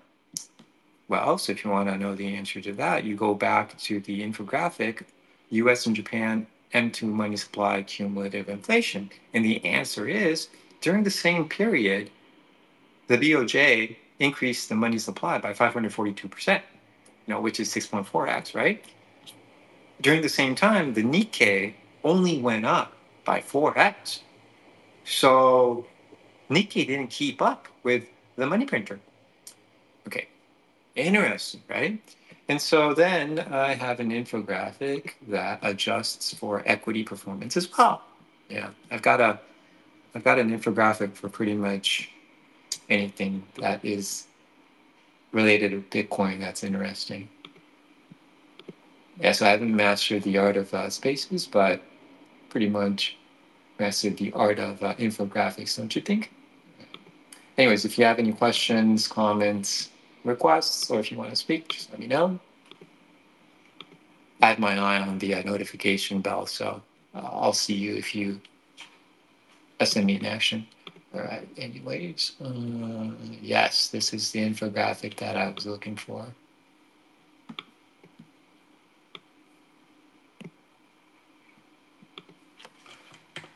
Well, 1.12 1.36
so 1.36 1.52
if 1.52 1.62
you 1.62 1.70
want 1.70 1.90
to 1.90 1.98
know 1.98 2.14
the 2.14 2.34
answer 2.34 2.58
to 2.62 2.72
that, 2.72 3.04
you 3.04 3.16
go 3.16 3.34
back 3.34 3.76
to 3.76 4.00
the 4.00 4.22
infographic, 4.22 5.02
US 5.50 5.84
and 5.84 5.94
Japan 5.94 6.46
M2 6.72 7.02
money 7.02 7.36
supply 7.36 7.82
cumulative 7.82 8.48
inflation. 8.48 9.10
And 9.34 9.44
the 9.44 9.62
answer 9.62 10.08
is 10.08 10.48
during 10.80 11.04
the 11.04 11.10
same 11.10 11.50
period, 11.50 12.08
the 13.08 13.18
BOJ 13.18 13.94
increased 14.20 14.70
the 14.70 14.74
money 14.74 14.96
supply 14.96 15.36
by 15.36 15.52
542%, 15.52 16.54
you 16.54 16.62
know, 17.26 17.42
which 17.42 17.60
is 17.60 17.68
6.4x, 17.68 18.54
right? 18.54 18.82
During 20.00 20.22
the 20.22 20.30
same 20.30 20.54
time, 20.54 20.94
the 20.94 21.02
Nikkei 21.02 21.74
only 22.04 22.40
went 22.40 22.64
up 22.64 22.94
by 23.26 23.40
4x. 23.40 24.20
So 25.04 25.84
Nikkei 26.48 26.86
didn't 26.86 27.10
keep 27.10 27.42
up 27.42 27.68
with 27.82 28.04
the 28.36 28.46
money 28.46 28.64
printer. 28.64 28.98
Okay, 30.06 30.26
Interesting, 30.94 31.62
right? 31.68 31.98
And 32.48 32.60
so 32.60 32.92
then 32.92 33.38
I 33.38 33.74
have 33.74 34.00
an 34.00 34.10
infographic 34.10 35.12
that 35.28 35.60
adjusts 35.62 36.34
for 36.34 36.62
equity 36.66 37.02
performance 37.02 37.56
as 37.56 37.68
well. 37.76 38.02
Yeah, 38.50 38.70
I've 38.90 39.02
got 39.02 39.20
a, 39.20 39.40
I've 40.14 40.24
got 40.24 40.38
an 40.38 40.50
infographic 40.56 41.14
for 41.14 41.28
pretty 41.28 41.54
much 41.54 42.10
anything 42.90 43.44
that 43.58 43.82
is 43.84 44.26
related 45.32 45.70
to 45.70 46.04
Bitcoin 46.04 46.40
that's 46.40 46.62
interesting. 46.62 47.28
Yeah, 49.20 49.32
so 49.32 49.46
I 49.46 49.50
haven't 49.50 49.74
mastered 49.74 50.22
the 50.24 50.36
art 50.38 50.56
of 50.56 50.74
uh, 50.74 50.90
spaces, 50.90 51.46
but 51.46 51.82
pretty 52.50 52.68
much 52.68 53.16
mastered 53.78 54.18
the 54.18 54.32
art 54.32 54.58
of 54.58 54.82
uh, 54.82 54.94
infographics, 54.96 55.76
don't 55.78 55.94
you 55.94 56.02
think? 56.02 56.32
Anyways, 57.56 57.84
if 57.84 57.98
you 57.98 58.04
have 58.04 58.18
any 58.18 58.32
questions, 58.32 59.06
comments, 59.06 59.90
requests, 60.24 60.90
or 60.90 61.00
if 61.00 61.10
you 61.10 61.18
want 61.18 61.30
to 61.30 61.36
speak, 61.36 61.68
just 61.68 61.90
let 61.90 62.00
me 62.00 62.06
know. 62.06 62.38
I 64.40 64.48
have 64.48 64.58
my 64.58 64.78
eye 64.78 65.00
on 65.00 65.18
the 65.18 65.34
uh, 65.34 65.42
notification 65.42 66.20
bell, 66.20 66.46
so 66.46 66.82
uh, 67.14 67.18
I'll 67.18 67.52
see 67.52 67.74
you 67.74 67.94
if 67.94 68.14
you 68.14 68.40
send 69.82 70.06
me 70.06 70.16
an 70.16 70.26
action. 70.26 70.66
All 71.14 71.20
right, 71.20 71.48
anyways, 71.56 72.32
uh, 72.42 73.10
yes, 73.40 73.88
this 73.88 74.14
is 74.14 74.30
the 74.30 74.40
infographic 74.40 75.16
that 75.16 75.36
I 75.36 75.50
was 75.50 75.66
looking 75.66 75.96
for. 75.96 76.26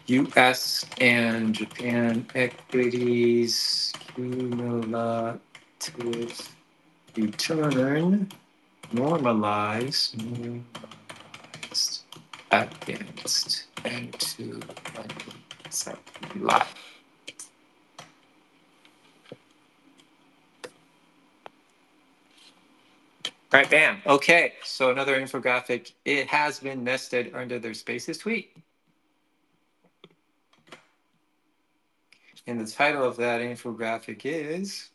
US 0.08 0.86
and 1.00 1.52
Japan 1.52 2.26
equities 2.34 3.92
cumulative 4.14 5.40
return 7.16 8.28
normalized, 8.92 10.16
normalized 10.22 12.02
against 12.50 13.66
M2 13.84 14.62
supply. 15.70 16.66
All 23.52 23.60
right, 23.62 23.70
bam. 23.70 24.02
Okay, 24.06 24.52
so 24.62 24.90
another 24.90 25.20
infographic. 25.20 25.92
It 26.04 26.26
has 26.26 26.60
been 26.60 26.84
nested 26.84 27.34
under 27.34 27.58
their 27.58 27.74
Spaces 27.74 28.18
tweet. 28.18 28.54
And 32.46 32.60
the 32.60 32.70
title 32.70 33.02
of 33.02 33.16
that 33.16 33.40
infographic 33.40 34.22
is 34.24 34.90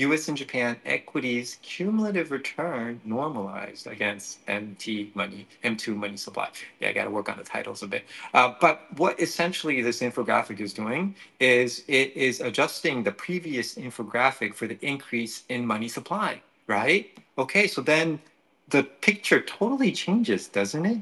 US 0.00 0.28
and 0.28 0.36
Japan 0.36 0.76
equities 0.84 1.58
cumulative 1.62 2.30
return 2.30 3.00
normalized 3.04 3.86
against 3.86 4.38
MT 4.48 5.12
money, 5.14 5.46
M2 5.64 5.96
money 5.96 6.16
supply. 6.16 6.48
Yeah, 6.80 6.88
I 6.88 6.92
got 6.92 7.04
to 7.04 7.10
work 7.10 7.28
on 7.28 7.36
the 7.38 7.44
titles 7.44 7.82
a 7.82 7.86
bit. 7.86 8.04
Uh, 8.34 8.54
but 8.60 8.86
what 8.96 9.20
essentially 9.20 9.82
this 9.82 10.00
infographic 10.00 10.60
is 10.60 10.72
doing 10.72 11.14
is 11.38 11.84
it 11.88 12.16
is 12.16 12.40
adjusting 12.40 13.02
the 13.02 13.12
previous 13.12 13.74
infographic 13.74 14.54
for 14.54 14.66
the 14.66 14.78
increase 14.80 15.44
in 15.48 15.66
money 15.66 15.88
supply, 15.88 16.40
right? 16.66 17.10
Okay, 17.38 17.66
so 17.66 17.80
then 17.80 18.20
the 18.68 18.84
picture 18.84 19.40
totally 19.40 19.92
changes, 19.92 20.48
doesn't 20.48 20.86
it? 20.86 20.98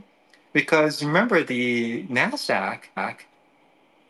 Because 0.53 1.05
remember 1.05 1.45
the 1.45 2.05
NASDAQ, 2.05 2.81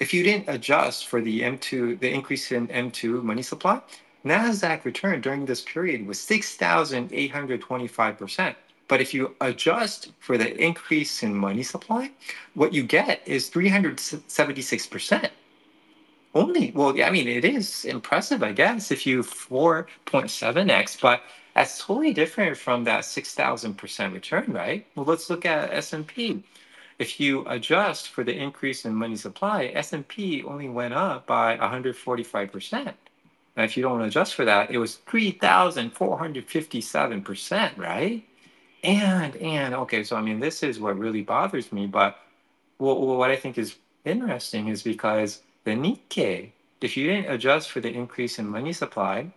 if 0.01 0.15
you 0.15 0.23
didn't 0.23 0.49
adjust 0.49 1.09
for 1.09 1.21
the 1.21 1.43
M2, 1.43 1.99
the 1.99 2.11
increase 2.11 2.53
in 2.53 2.69
M2 2.69 3.23
money 3.23 3.43
supply, 3.43 3.81
NASDAQ 4.25 4.85
return 4.85 5.21
during 5.21 5.47
this 5.47 5.63
period 5.63 6.07
was 6.07 6.19
6,825%. 6.19 8.55
But 8.89 9.01
if 9.01 9.15
you 9.15 9.37
adjust 9.41 10.13
for 10.19 10.37
the 10.39 10.61
increase 10.61 11.23
in 11.23 11.35
money 11.35 11.63
supply, 11.63 12.11
what 12.55 12.73
you 12.73 12.83
get 12.83 13.23
is 13.27 13.51
376%. 13.51 15.31
Only, 16.35 16.73
well, 16.73 17.01
I 17.03 17.11
mean, 17.11 17.29
it 17.29 17.45
is 17.45 17.85
impressive, 17.85 18.43
I 18.43 18.53
guess, 18.53 18.91
if 18.91 19.07
you 19.07 19.23
4.7x, 19.23 21.01
but 21.01 21.23
that's 21.55 21.85
totally 21.85 22.13
different 22.13 22.57
from 22.57 22.85
that 22.85 23.05
6,000% 23.05 24.13
return, 24.13 24.53
right? 24.53 24.87
Well, 24.95 25.07
let's 25.07 25.31
look 25.31 25.45
at 25.45 25.73
S&P. 25.73 26.43
If 26.99 27.21
you 27.21 27.45
adjust 27.47 28.09
for 28.09 28.25
the 28.25 28.35
increase 28.35 28.85
in 28.85 28.95
money 28.95 29.17
supply, 29.17 29.67
S&P 29.75 30.43
only 30.45 30.69
went 30.69 30.95
up 30.95 31.27
by 31.27 31.57
145%. 31.57 32.95
If 33.65 33.77
you 33.77 33.83
don't 33.83 34.03
adjust 34.03 34.35
for 34.35 34.45
that, 34.45 34.71
it 34.71 34.79
was 34.79 34.99
3,457%, 35.09 37.77
right? 37.77 38.25
And, 38.85 39.35
and, 39.37 39.75
okay, 39.75 40.05
so 40.05 40.17
I 40.17 40.23
mean, 40.23 40.39
this 40.39 40.63
is 40.63 40.79
what 40.79 40.99
really 40.99 41.23
bothers 41.23 41.73
me, 41.73 41.87
but 41.87 42.21
what, 42.79 43.01
what 43.01 43.31
I 43.31 43.37
think 43.37 43.59
is 43.59 43.77
interesting 44.05 44.69
is 44.69 44.83
because 44.83 45.43
the 45.65 45.73
Nikkei, 45.73 46.51
if 46.81 46.97
you 46.97 47.09
didn't 47.09 47.33
adjust 47.33 47.71
for 47.71 47.81
the 47.81 47.91
increase 47.91 48.39
in 48.39 48.49
money 48.49 48.73
supply, 48.73 49.33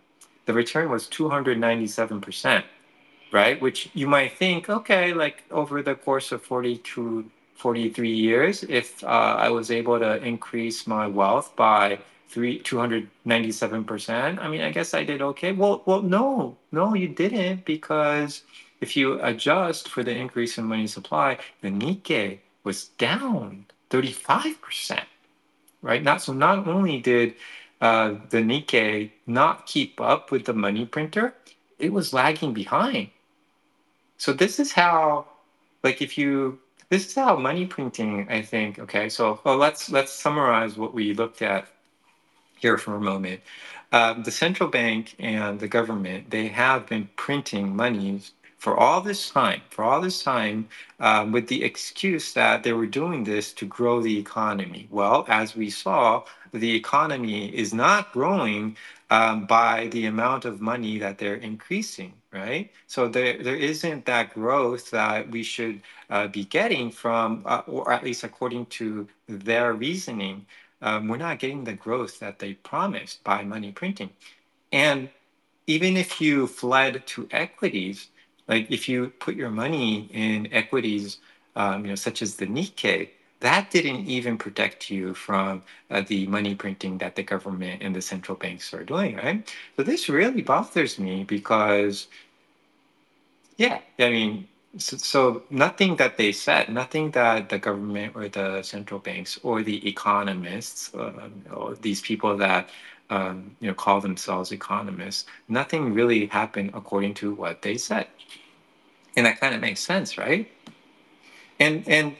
the 0.46 0.52
return 0.52 0.90
was 0.90 1.08
297%, 1.08 2.62
right? 3.32 3.60
Which 3.60 3.90
you 3.94 4.06
might 4.06 4.38
think, 4.38 4.70
okay, 4.70 5.12
like 5.12 5.42
over 5.50 5.82
the 5.82 5.96
course 5.96 6.30
of 6.30 6.42
42, 6.42 7.28
43 7.56 8.10
years, 8.10 8.62
if 8.64 9.02
uh, 9.04 9.06
I 9.06 9.50
was 9.50 9.70
able 9.70 9.98
to 9.98 10.22
increase 10.22 10.86
my 10.86 11.06
wealth 11.06 11.54
by 11.56 11.98
three 12.32 12.58
two 12.58 12.78
hundred 12.78 13.08
ninety 13.24 13.52
seven 13.52 13.84
percent. 13.84 14.40
I 14.40 14.48
mean, 14.48 14.62
I 14.62 14.70
guess 14.72 14.94
I 14.94 15.04
did 15.04 15.20
okay. 15.20 15.52
Well, 15.52 15.82
well, 15.84 16.02
no, 16.02 16.56
no, 16.72 16.94
you 16.94 17.08
didn't 17.08 17.64
because 17.64 18.42
if 18.80 18.96
you 18.96 19.20
adjust 19.22 19.88
for 19.88 20.02
the 20.02 20.16
increase 20.16 20.56
in 20.58 20.64
money 20.64 20.86
supply, 20.86 21.38
the 21.60 21.68
Nikkei 21.68 22.38
was 22.64 22.88
down 22.96 23.66
thirty 23.90 24.12
five 24.12 24.60
percent. 24.62 25.06
Right. 25.82 26.02
Not 26.02 26.22
so. 26.22 26.32
Not 26.32 26.66
only 26.66 27.00
did 27.00 27.34
uh, 27.80 28.14
the 28.30 28.38
Nikkei 28.38 29.10
not 29.26 29.66
keep 29.66 30.00
up 30.00 30.30
with 30.30 30.44
the 30.46 30.54
money 30.54 30.86
printer, 30.86 31.34
it 31.78 31.92
was 31.92 32.12
lagging 32.12 32.54
behind. 32.54 33.10
So 34.16 34.32
this 34.32 34.60
is 34.60 34.70
how, 34.70 35.26
like, 35.82 36.00
if 36.00 36.16
you 36.16 36.60
this 36.88 37.06
is 37.08 37.14
how 37.14 37.36
money 37.36 37.66
printing. 37.66 38.26
I 38.30 38.42
think. 38.42 38.78
Okay. 38.78 39.08
So 39.08 39.40
well, 39.44 39.58
let's 39.58 39.90
let's 39.90 40.12
summarize 40.12 40.78
what 40.78 40.94
we 40.94 41.14
looked 41.14 41.42
at 41.42 41.66
here 42.62 42.78
for 42.78 42.94
a 42.94 43.00
moment. 43.00 43.40
Um, 43.90 44.22
the 44.22 44.30
central 44.30 44.70
bank 44.70 45.14
and 45.18 45.60
the 45.60 45.68
government, 45.68 46.30
they 46.30 46.46
have 46.46 46.86
been 46.86 47.10
printing 47.16 47.76
money 47.76 48.22
for 48.56 48.76
all 48.76 49.00
this 49.00 49.28
time, 49.28 49.60
for 49.70 49.82
all 49.84 50.00
this 50.00 50.22
time, 50.22 50.68
um, 51.00 51.32
with 51.32 51.48
the 51.48 51.64
excuse 51.64 52.32
that 52.32 52.62
they 52.62 52.72
were 52.72 52.86
doing 52.86 53.24
this 53.24 53.52
to 53.54 53.66
grow 53.66 54.00
the 54.00 54.16
economy. 54.16 54.86
Well, 54.90 55.26
as 55.28 55.56
we 55.56 55.68
saw, 55.68 56.22
the 56.52 56.74
economy 56.74 57.48
is 57.54 57.74
not 57.74 58.12
growing 58.12 58.76
um, 59.10 59.46
by 59.46 59.88
the 59.88 60.06
amount 60.06 60.44
of 60.44 60.60
money 60.60 60.96
that 60.98 61.18
they're 61.18 61.34
increasing, 61.34 62.14
right? 62.32 62.70
So 62.86 63.08
there, 63.08 63.42
there 63.42 63.56
isn't 63.56 64.06
that 64.06 64.32
growth 64.32 64.90
that 64.92 65.30
we 65.30 65.42
should 65.42 65.82
uh, 66.08 66.28
be 66.28 66.44
getting 66.44 66.90
from, 66.90 67.42
uh, 67.44 67.62
or 67.66 67.92
at 67.92 68.04
least 68.04 68.22
according 68.22 68.66
to 68.66 69.08
their 69.26 69.72
reasoning 69.74 70.46
um, 70.82 71.08
we're 71.08 71.16
not 71.16 71.38
getting 71.38 71.64
the 71.64 71.72
growth 71.72 72.18
that 72.18 72.38
they 72.38 72.54
promised 72.54 73.24
by 73.24 73.44
money 73.44 73.72
printing. 73.72 74.10
And 74.72 75.08
even 75.66 75.96
if 75.96 76.20
you 76.20 76.46
fled 76.46 77.06
to 77.06 77.28
equities, 77.30 78.08
like 78.48 78.70
if 78.70 78.88
you 78.88 79.08
put 79.20 79.36
your 79.36 79.50
money 79.50 80.08
in 80.12 80.52
equities, 80.52 81.18
um, 81.56 81.84
you 81.84 81.90
know, 81.90 81.94
such 81.94 82.20
as 82.20 82.36
the 82.36 82.46
Nikkei, 82.46 83.10
that 83.40 83.70
didn't 83.70 84.06
even 84.06 84.38
protect 84.38 84.90
you 84.90 85.14
from 85.14 85.62
uh, 85.90 86.02
the 86.06 86.26
money 86.26 86.54
printing 86.54 86.98
that 86.98 87.16
the 87.16 87.22
government 87.22 87.82
and 87.82 87.94
the 87.94 88.02
central 88.02 88.36
banks 88.36 88.72
are 88.72 88.84
doing, 88.84 89.16
right? 89.16 89.52
So 89.76 89.82
this 89.82 90.08
really 90.08 90.42
bothers 90.42 90.98
me 90.98 91.24
because, 91.24 92.06
yeah, 93.56 93.80
I 93.98 94.10
mean, 94.10 94.48
so, 94.78 94.96
so, 94.96 95.42
nothing 95.50 95.96
that 95.96 96.16
they 96.16 96.32
said, 96.32 96.70
nothing 96.70 97.10
that 97.10 97.50
the 97.50 97.58
government 97.58 98.16
or 98.16 98.28
the 98.28 98.62
central 98.62 99.00
banks 99.00 99.38
or 99.42 99.62
the 99.62 99.86
economists, 99.86 100.94
uh, 100.94 101.28
or 101.52 101.74
these 101.74 102.00
people 102.00 102.36
that 102.38 102.70
um, 103.10 103.54
you 103.60 103.68
know 103.68 103.74
call 103.74 104.00
themselves 104.00 104.50
economists, 104.50 105.26
nothing 105.48 105.92
really 105.92 106.26
happened 106.26 106.70
according 106.72 107.12
to 107.14 107.34
what 107.34 107.60
they 107.60 107.76
said, 107.76 108.06
and 109.16 109.26
that 109.26 109.40
kind 109.40 109.54
of 109.54 109.60
makes 109.60 109.80
sense, 109.80 110.16
right? 110.16 110.50
And 111.60 111.86
and 111.86 112.16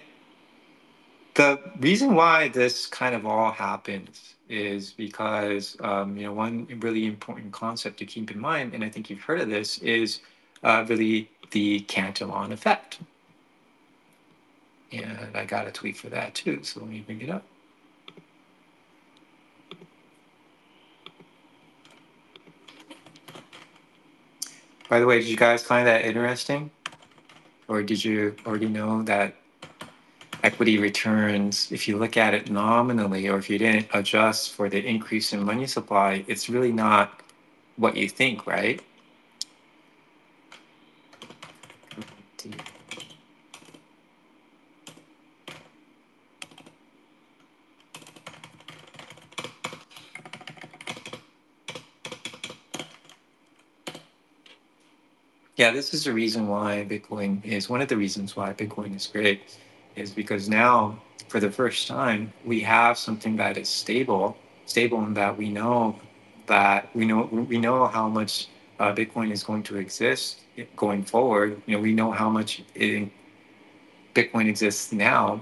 the 1.35 1.59
reason 1.81 2.15
why 2.15 2.49
this 2.49 2.87
kind 2.87 3.15
of 3.15 3.25
all 3.25 3.51
happens 3.51 4.35
is 4.51 4.93
because 4.93 5.79
um, 5.81 6.19
you 6.19 6.27
know 6.27 6.35
one 6.35 6.67
really 6.81 7.07
important 7.07 7.51
concept 7.53 7.99
to 8.01 8.05
keep 8.05 8.31
in 8.31 8.39
mind, 8.39 8.75
and 8.75 8.85
I 8.85 8.91
think 8.91 9.09
you've 9.09 9.23
heard 9.23 9.41
of 9.41 9.49
this, 9.49 9.79
is 9.79 10.21
uh, 10.63 10.85
really 10.87 11.31
the 11.53 11.81
Cantillon 11.81 12.53
effect. 12.53 12.99
And 14.93 15.35
I 15.35 15.45
got 15.45 15.67
a 15.67 15.71
tweet 15.71 15.97
for 15.97 16.09
that 16.11 16.35
too, 16.35 16.63
so 16.63 16.81
let 16.81 16.89
me 16.89 17.01
bring 17.01 17.23
it 17.23 17.31
up. 17.31 17.45
By 24.89 25.01
the 25.01 25.07
way, 25.07 25.21
did 25.21 25.29
you 25.29 25.39
guys 25.39 25.63
find 25.63 25.87
that 25.87 26.05
interesting? 26.05 26.71
Or 27.67 27.83
did 27.83 28.05
you 28.05 28.37
already 28.45 28.69
know 28.69 29.03
that 29.05 29.37
equity 30.43 30.79
returns, 30.79 31.71
if 31.73 31.89
you 31.89 31.97
look 31.97 32.19
at 32.19 32.35
it 32.35 32.51
nominally, 32.51 33.29
or 33.29 33.39
if 33.39 33.49
you 33.49 33.59
didn't 33.59 33.87
adjust 33.95 34.53
for 34.53 34.69
the 34.69 34.85
increase 34.85 35.33
in 35.33 35.43
money 35.43 35.67
supply, 35.67 36.25
it's 36.27 36.51
really 36.51 36.73
not 36.73 37.23
what 37.77 37.97
you 37.97 38.09
think, 38.09 38.47
right? 38.47 38.83
Yeah, 55.57 55.71
this 55.71 55.95
is 55.95 56.05
the 56.05 56.13
reason 56.13 56.49
why 56.49 56.87
Bitcoin 56.89 57.45
is 57.45 57.69
one 57.69 57.81
of 57.81 57.89
the 57.89 57.97
reasons 57.97 58.35
why 58.35 58.53
Bitcoin 58.53 58.97
is 58.97 59.07
great, 59.07 59.59
is 59.95 60.11
because 60.11 60.49
now, 60.49 61.01
for 61.29 61.39
the 61.41 61.51
first 61.51 61.87
time, 61.87 62.33
we 62.45 62.61
have 62.61 62.99
something 62.99 63.37
that 63.37 63.57
is 63.57 63.69
stable, 63.69 64.37
stable 64.67 65.05
in 65.05 65.15
that 65.15 65.37
we 65.37 65.51
know 65.51 66.01
that 66.47 66.89
we 66.97 67.05
know 67.05 67.25
we 67.25 67.59
know 67.59 67.87
how 67.87 68.09
much 68.09 68.49
uh, 68.79 68.95
Bitcoin 68.95 69.31
is 69.31 69.43
going 69.43 69.63
to 69.65 69.77
exist 69.77 70.41
going 70.77 71.05
forward. 71.05 71.61
You 71.67 71.77
know, 71.77 71.83
we 71.83 71.93
know 71.93 72.11
how 72.11 72.29
much 72.29 72.63
it, 72.75 73.11
Bitcoin 74.15 74.49
exists 74.49 74.93
now. 74.93 75.41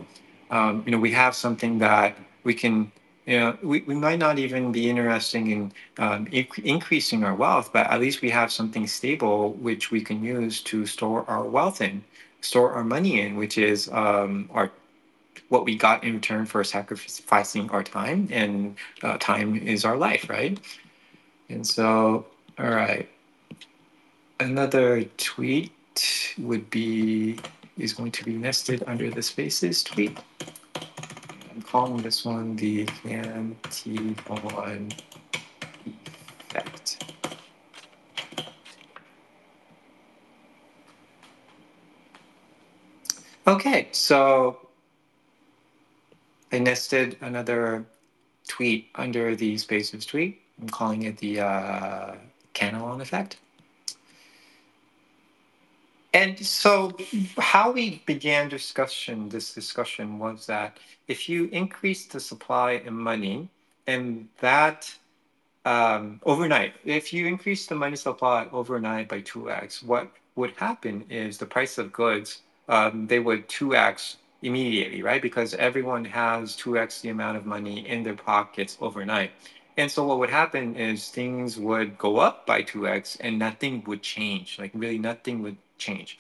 Um, 0.51 0.83
you 0.87 0.93
know, 0.93 0.99
we 0.99 1.13
have 1.13 1.35
something 1.35 1.79
that 1.79 2.17
we 2.45 2.55
can. 2.55 2.93
You 3.27 3.39
know, 3.39 3.59
we, 3.63 3.83
we 3.83 3.95
might 3.95 4.19
not 4.19 4.39
even 4.39 4.73
be 4.73 4.91
interested 4.91 5.47
in 5.47 5.73
um, 5.99 6.27
inc- 6.27 6.65
increasing 6.65 7.23
our 7.23 7.35
wealth, 7.35 7.71
but 7.73 7.87
at 7.89 8.01
least 8.01 8.23
we 8.23 8.31
have 8.31 8.51
something 8.51 8.87
stable 8.87 9.53
which 9.55 9.91
we 9.91 10.01
can 10.01 10.25
use 10.25 10.63
to 10.63 10.87
store 10.87 11.25
our 11.29 11.45
wealth 11.45 11.81
in, 11.81 12.03
store 12.41 12.73
our 12.73 12.83
money 12.83 13.21
in, 13.21 13.37
which 13.37 13.59
is 13.59 13.89
um, 13.93 14.49
our 14.53 14.73
what 15.49 15.65
we 15.65 15.77
got 15.77 16.03
in 16.05 16.15
return 16.15 16.47
for 16.47 16.65
sacrificing 16.65 17.71
our 17.71 17.83
time, 17.85 18.29
and 18.31 18.77
uh, 19.03 19.19
time 19.19 19.57
is 19.57 19.85
our 19.85 19.97
life, 19.97 20.29
right? 20.31 20.59
And 21.49 21.67
so, 21.67 22.27
all 22.59 22.71
right. 22.71 23.09
Another 24.41 25.05
tweet 25.19 25.71
would 26.39 26.71
be 26.71 27.39
is 27.77 27.93
going 27.93 28.11
to 28.13 28.25
be 28.25 28.33
nested 28.33 28.83
under 28.87 29.11
the 29.11 29.23
spaces 29.23 29.85
tweet. 29.85 30.17
I'm 31.51 31.61
calling 31.61 31.99
this 32.03 32.25
one 32.25 32.57
the 32.57 32.87
Cantillon 33.05 34.93
effect. 36.49 37.05
Okay, 43.47 43.89
so 43.93 44.69
I 46.51 46.61
nested 46.61 47.19
another 47.21 47.85
tweet 48.49 48.89
under 48.95 49.37
the 49.37 49.59
spaces 49.59 50.07
tweet. 50.07 50.41
I'm 50.63 50.71
calling 50.71 51.03
it 51.03 51.19
the 51.19 51.41
uh, 51.41 52.15
effect. 52.55 53.37
And 56.13 56.39
so, 56.45 56.97
how 57.39 57.71
we 57.71 58.03
began 58.05 58.49
discussion, 58.49 59.29
this 59.29 59.55
discussion 59.55 60.19
was 60.19 60.47
that 60.47 60.79
if 61.07 61.29
you 61.29 61.45
increase 61.53 62.07
the 62.07 62.19
supply 62.19 62.83
in 62.85 62.95
money, 62.95 63.49
and 63.87 64.29
that 64.41 64.93
um, 65.65 66.21
overnight, 66.25 66.75
if 66.85 67.13
you 67.13 67.27
increase 67.27 67.67
the 67.67 67.77
money 67.77 67.97
supply 67.97 68.49
overnight 68.51 69.09
by 69.09 69.21
two 69.21 69.51
x, 69.51 69.83
what 69.83 70.11
would 70.35 70.53
happen 70.57 71.05
is 71.11 71.39
the 71.39 71.47
price 71.47 71.79
of 71.79 71.93
goods 71.93 72.43
um, 72.69 73.07
they 73.09 73.19
would 73.19 73.49
two 73.49 73.75
x 73.75 74.19
immediately, 74.43 75.03
right? 75.03 75.21
Because 75.21 75.55
everyone 75.55 76.05
has 76.05 76.57
two 76.57 76.79
x 76.79 77.01
the 77.01 77.11
amount 77.11 77.37
of 77.37 77.45
money 77.45 77.87
in 77.87 78.03
their 78.03 78.15
pockets 78.15 78.79
overnight. 78.81 79.33
And 79.77 79.91
so 79.91 80.05
what 80.07 80.19
would 80.19 80.31
happen 80.31 80.77
is 80.77 81.09
things 81.09 81.57
would 81.57 81.97
go 81.99 82.19
up 82.19 82.47
by 82.47 82.63
2x 82.63 83.17
and 83.21 83.39
nothing 83.39 83.83
would 83.87 84.03
change. 84.03 84.59
Like 84.59 84.73
really 84.75 84.99
nothing 84.99 85.43
would 85.43 85.57
change. 85.81 86.19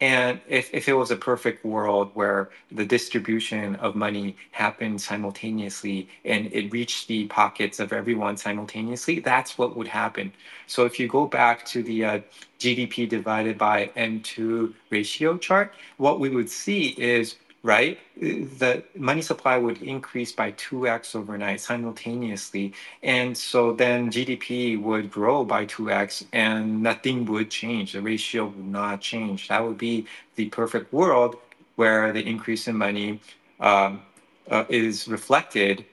And 0.00 0.40
if, 0.46 0.72
if 0.74 0.88
it 0.88 0.92
was 0.92 1.10
a 1.10 1.16
perfect 1.16 1.64
world 1.64 2.10
where 2.12 2.50
the 2.70 2.84
distribution 2.84 3.76
of 3.76 3.94
money 3.94 4.36
happened 4.50 5.00
simultaneously 5.00 6.08
and 6.24 6.52
it 6.52 6.70
reached 6.70 7.08
the 7.08 7.26
pockets 7.28 7.80
of 7.80 7.94
everyone 7.94 8.36
simultaneously, 8.36 9.20
that's 9.20 9.56
what 9.56 9.74
would 9.74 9.88
happen. 9.88 10.32
So 10.66 10.84
if 10.84 11.00
you 11.00 11.08
go 11.08 11.26
back 11.26 11.64
to 11.66 11.82
the 11.82 12.04
uh, 12.04 12.20
GDP 12.58 13.08
divided 13.08 13.56
by 13.56 13.90
M2 13.96 14.74
ratio 14.90 15.38
chart, 15.38 15.72
what 15.96 16.20
we 16.20 16.28
would 16.28 16.50
see 16.50 16.88
is 16.88 17.36
right? 17.66 17.98
The 18.16 18.84
money 18.94 19.20
supply 19.20 19.58
would 19.58 19.82
increase 19.82 20.30
by 20.30 20.52
2x 20.52 21.16
overnight 21.16 21.60
simultaneously. 21.60 22.72
And 23.02 23.36
so 23.36 23.72
then 23.72 24.08
GDP 24.08 24.80
would 24.80 25.10
grow 25.10 25.44
by 25.44 25.66
2x 25.66 26.26
and 26.32 26.80
nothing 26.80 27.24
would 27.26 27.50
change. 27.50 27.92
The 27.94 28.00
ratio 28.00 28.44
would 28.46 28.64
not 28.64 29.00
change. 29.00 29.48
That 29.48 29.64
would 29.64 29.78
be 29.78 30.06
the 30.36 30.46
perfect 30.50 30.92
world 30.92 31.38
where 31.74 32.12
the 32.12 32.24
increase 32.24 32.68
in 32.68 32.76
money 32.76 33.20
um, 33.58 34.00
uh, 34.48 34.64
is 34.68 35.08
reflected 35.08 35.84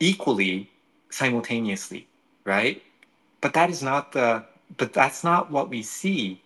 equally 0.00 0.70
simultaneously, 1.10 2.08
right? 2.44 2.82
But 3.42 3.52
that 3.52 3.68
is 3.68 3.82
not 3.82 4.12
the, 4.12 4.42
but 4.78 4.94
that's 4.94 5.22
not 5.22 5.50
what 5.50 5.68
we 5.68 5.82
see. 5.82 6.40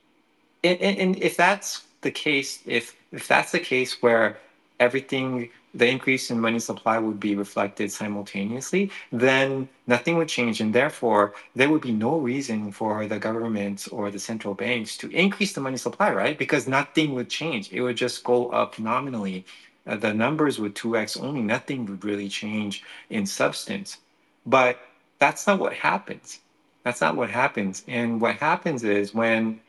And, 0.64 0.80
and, 0.80 0.98
and 0.98 1.22
if 1.22 1.36
that's 1.36 1.84
the 2.00 2.10
case, 2.10 2.60
if 2.66 2.96
if 3.12 3.26
that's 3.26 3.52
the 3.52 3.60
case 3.60 4.02
where 4.02 4.36
everything 4.80 5.50
the 5.74 5.86
increase 5.86 6.30
in 6.30 6.40
money 6.40 6.58
supply 6.58 6.98
would 6.98 7.20
be 7.20 7.34
reflected 7.34 7.92
simultaneously, 7.92 8.90
then 9.12 9.68
nothing 9.86 10.16
would 10.16 10.28
change. 10.28 10.60
And 10.60 10.74
therefore, 10.74 11.34
there 11.54 11.68
would 11.68 11.82
be 11.82 11.92
no 11.92 12.18
reason 12.18 12.72
for 12.72 13.06
the 13.06 13.18
government 13.18 13.86
or 13.92 14.10
the 14.10 14.18
central 14.18 14.54
banks 14.54 14.96
to 14.98 15.10
increase 15.10 15.52
the 15.52 15.60
money 15.60 15.76
supply, 15.76 16.12
right? 16.12 16.38
Because 16.38 16.66
nothing 16.66 17.14
would 17.14 17.28
change. 17.28 17.72
It 17.72 17.82
would 17.82 17.96
just 17.96 18.24
go 18.24 18.48
up 18.50 18.78
nominally. 18.78 19.44
Uh, 19.86 19.96
the 19.96 20.12
numbers 20.12 20.58
would 20.58 20.74
2x 20.74 21.22
only, 21.22 21.40
nothing 21.40 21.86
would 21.86 22.04
really 22.04 22.28
change 22.28 22.82
in 23.10 23.24
substance. 23.26 23.98
But 24.46 24.78
that's 25.18 25.46
not 25.46 25.58
what 25.58 25.74
happens. 25.74 26.40
That's 26.84 27.00
not 27.00 27.16
what 27.16 27.30
happens. 27.30 27.84
And 27.88 28.20
what 28.20 28.36
happens 28.36 28.84
is 28.84 29.14
when 29.14 29.60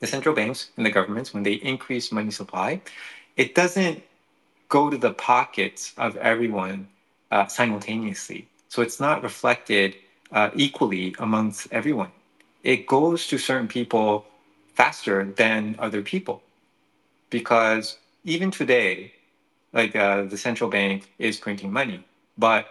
the 0.00 0.06
central 0.06 0.34
banks 0.34 0.70
and 0.76 0.84
the 0.84 0.90
governments, 0.90 1.32
when 1.32 1.44
they 1.44 1.54
increase 1.54 2.10
money 2.10 2.30
supply, 2.30 2.80
it 3.36 3.54
doesn't 3.54 4.02
go 4.68 4.90
to 4.90 4.96
the 4.98 5.12
pockets 5.12 5.92
of 5.98 6.16
everyone 6.16 6.88
uh, 7.30 7.46
simultaneously. 7.46 8.48
So 8.68 8.82
it's 8.82 9.00
not 9.00 9.22
reflected 9.22 9.96
uh, 10.32 10.50
equally 10.54 11.14
amongst 11.18 11.68
everyone. 11.72 12.10
It 12.62 12.86
goes 12.86 13.26
to 13.28 13.38
certain 13.38 13.68
people 13.68 14.26
faster 14.74 15.24
than 15.24 15.76
other 15.78 16.02
people 16.02 16.42
because 17.30 17.98
even 18.24 18.50
today, 18.50 19.12
like 19.72 19.96
uh, 19.96 20.24
the 20.24 20.38
central 20.38 20.70
bank 20.70 21.10
is 21.18 21.38
printing 21.38 21.72
money, 21.72 22.04
but 22.38 22.66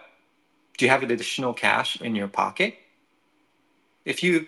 do 0.78 0.84
you 0.84 0.90
have 0.90 1.02
additional 1.02 1.54
cash 1.54 2.00
in 2.00 2.14
your 2.14 2.28
pocket? 2.28 2.76
If 4.04 4.22
you 4.22 4.46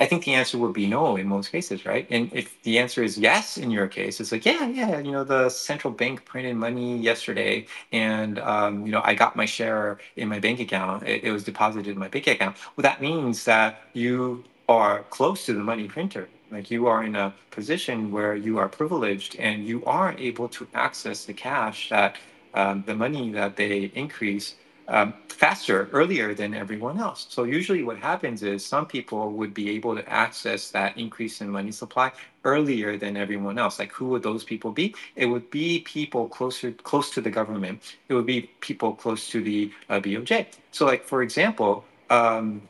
I 0.00 0.06
think 0.06 0.24
the 0.24 0.34
answer 0.34 0.56
would 0.58 0.72
be 0.72 0.86
no 0.86 1.16
in 1.16 1.28
most 1.28 1.52
cases, 1.52 1.84
right? 1.84 2.06
And 2.10 2.32
if 2.32 2.60
the 2.62 2.78
answer 2.78 3.02
is 3.02 3.18
yes 3.18 3.58
in 3.58 3.70
your 3.70 3.86
case, 3.86 4.18
it's 4.18 4.32
like, 4.32 4.46
yeah, 4.46 4.66
yeah, 4.66 4.98
you 4.98 5.12
know, 5.12 5.24
the 5.24 5.50
central 5.50 5.92
bank 5.92 6.24
printed 6.24 6.56
money 6.56 6.96
yesterday, 6.98 7.66
and 7.92 8.38
um, 8.38 8.86
you 8.86 8.92
know, 8.92 9.02
I 9.04 9.14
got 9.14 9.36
my 9.36 9.44
share 9.44 9.98
in 10.16 10.28
my 10.28 10.38
bank 10.40 10.58
account. 10.60 11.02
It, 11.06 11.24
it 11.24 11.32
was 11.32 11.44
deposited 11.44 11.90
in 11.92 11.98
my 11.98 12.08
bank 12.08 12.26
account. 12.28 12.56
Well, 12.76 12.82
that 12.82 13.02
means 13.02 13.44
that 13.44 13.82
you 13.92 14.44
are 14.68 15.02
close 15.10 15.44
to 15.46 15.52
the 15.52 15.62
money 15.62 15.86
printer. 15.86 16.28
Like 16.50 16.70
you 16.70 16.86
are 16.86 17.04
in 17.04 17.14
a 17.16 17.34
position 17.50 18.10
where 18.10 18.34
you 18.34 18.58
are 18.58 18.68
privileged 18.68 19.36
and 19.36 19.66
you 19.66 19.84
are 19.84 20.14
able 20.18 20.48
to 20.48 20.66
access 20.74 21.24
the 21.24 21.34
cash 21.34 21.90
that 21.90 22.16
um, 22.54 22.82
the 22.86 22.94
money 22.94 23.30
that 23.32 23.56
they 23.56 23.92
increase 23.94 24.56
um, 24.90 25.14
faster, 25.28 25.88
earlier 25.92 26.34
than 26.34 26.52
everyone 26.52 26.98
else. 26.98 27.26
So 27.30 27.44
usually 27.44 27.82
what 27.82 27.96
happens 27.96 28.42
is 28.42 28.64
some 28.64 28.86
people 28.86 29.32
would 29.32 29.54
be 29.54 29.70
able 29.70 29.94
to 29.96 30.06
access 30.08 30.70
that 30.72 30.98
increase 30.98 31.40
in 31.40 31.48
money 31.48 31.72
supply 31.72 32.12
earlier 32.44 32.98
than 32.98 33.16
everyone 33.16 33.58
else. 33.58 33.78
Like 33.78 33.92
who 33.92 34.06
would 34.08 34.22
those 34.22 34.44
people 34.44 34.72
be? 34.72 34.94
It 35.16 35.26
would 35.26 35.50
be 35.50 35.80
people 35.80 36.28
closer 36.28 36.72
close 36.72 37.10
to 37.10 37.20
the 37.22 37.30
government. 37.30 37.96
It 38.08 38.14
would 38.14 38.26
be 38.26 38.50
people 38.60 38.92
close 38.94 39.28
to 39.30 39.42
the 39.42 39.72
uh, 39.88 40.00
BOJ. 40.00 40.46
So 40.72 40.84
like 40.86 41.04
for 41.04 41.22
example, 41.22 41.84
um, 42.10 42.68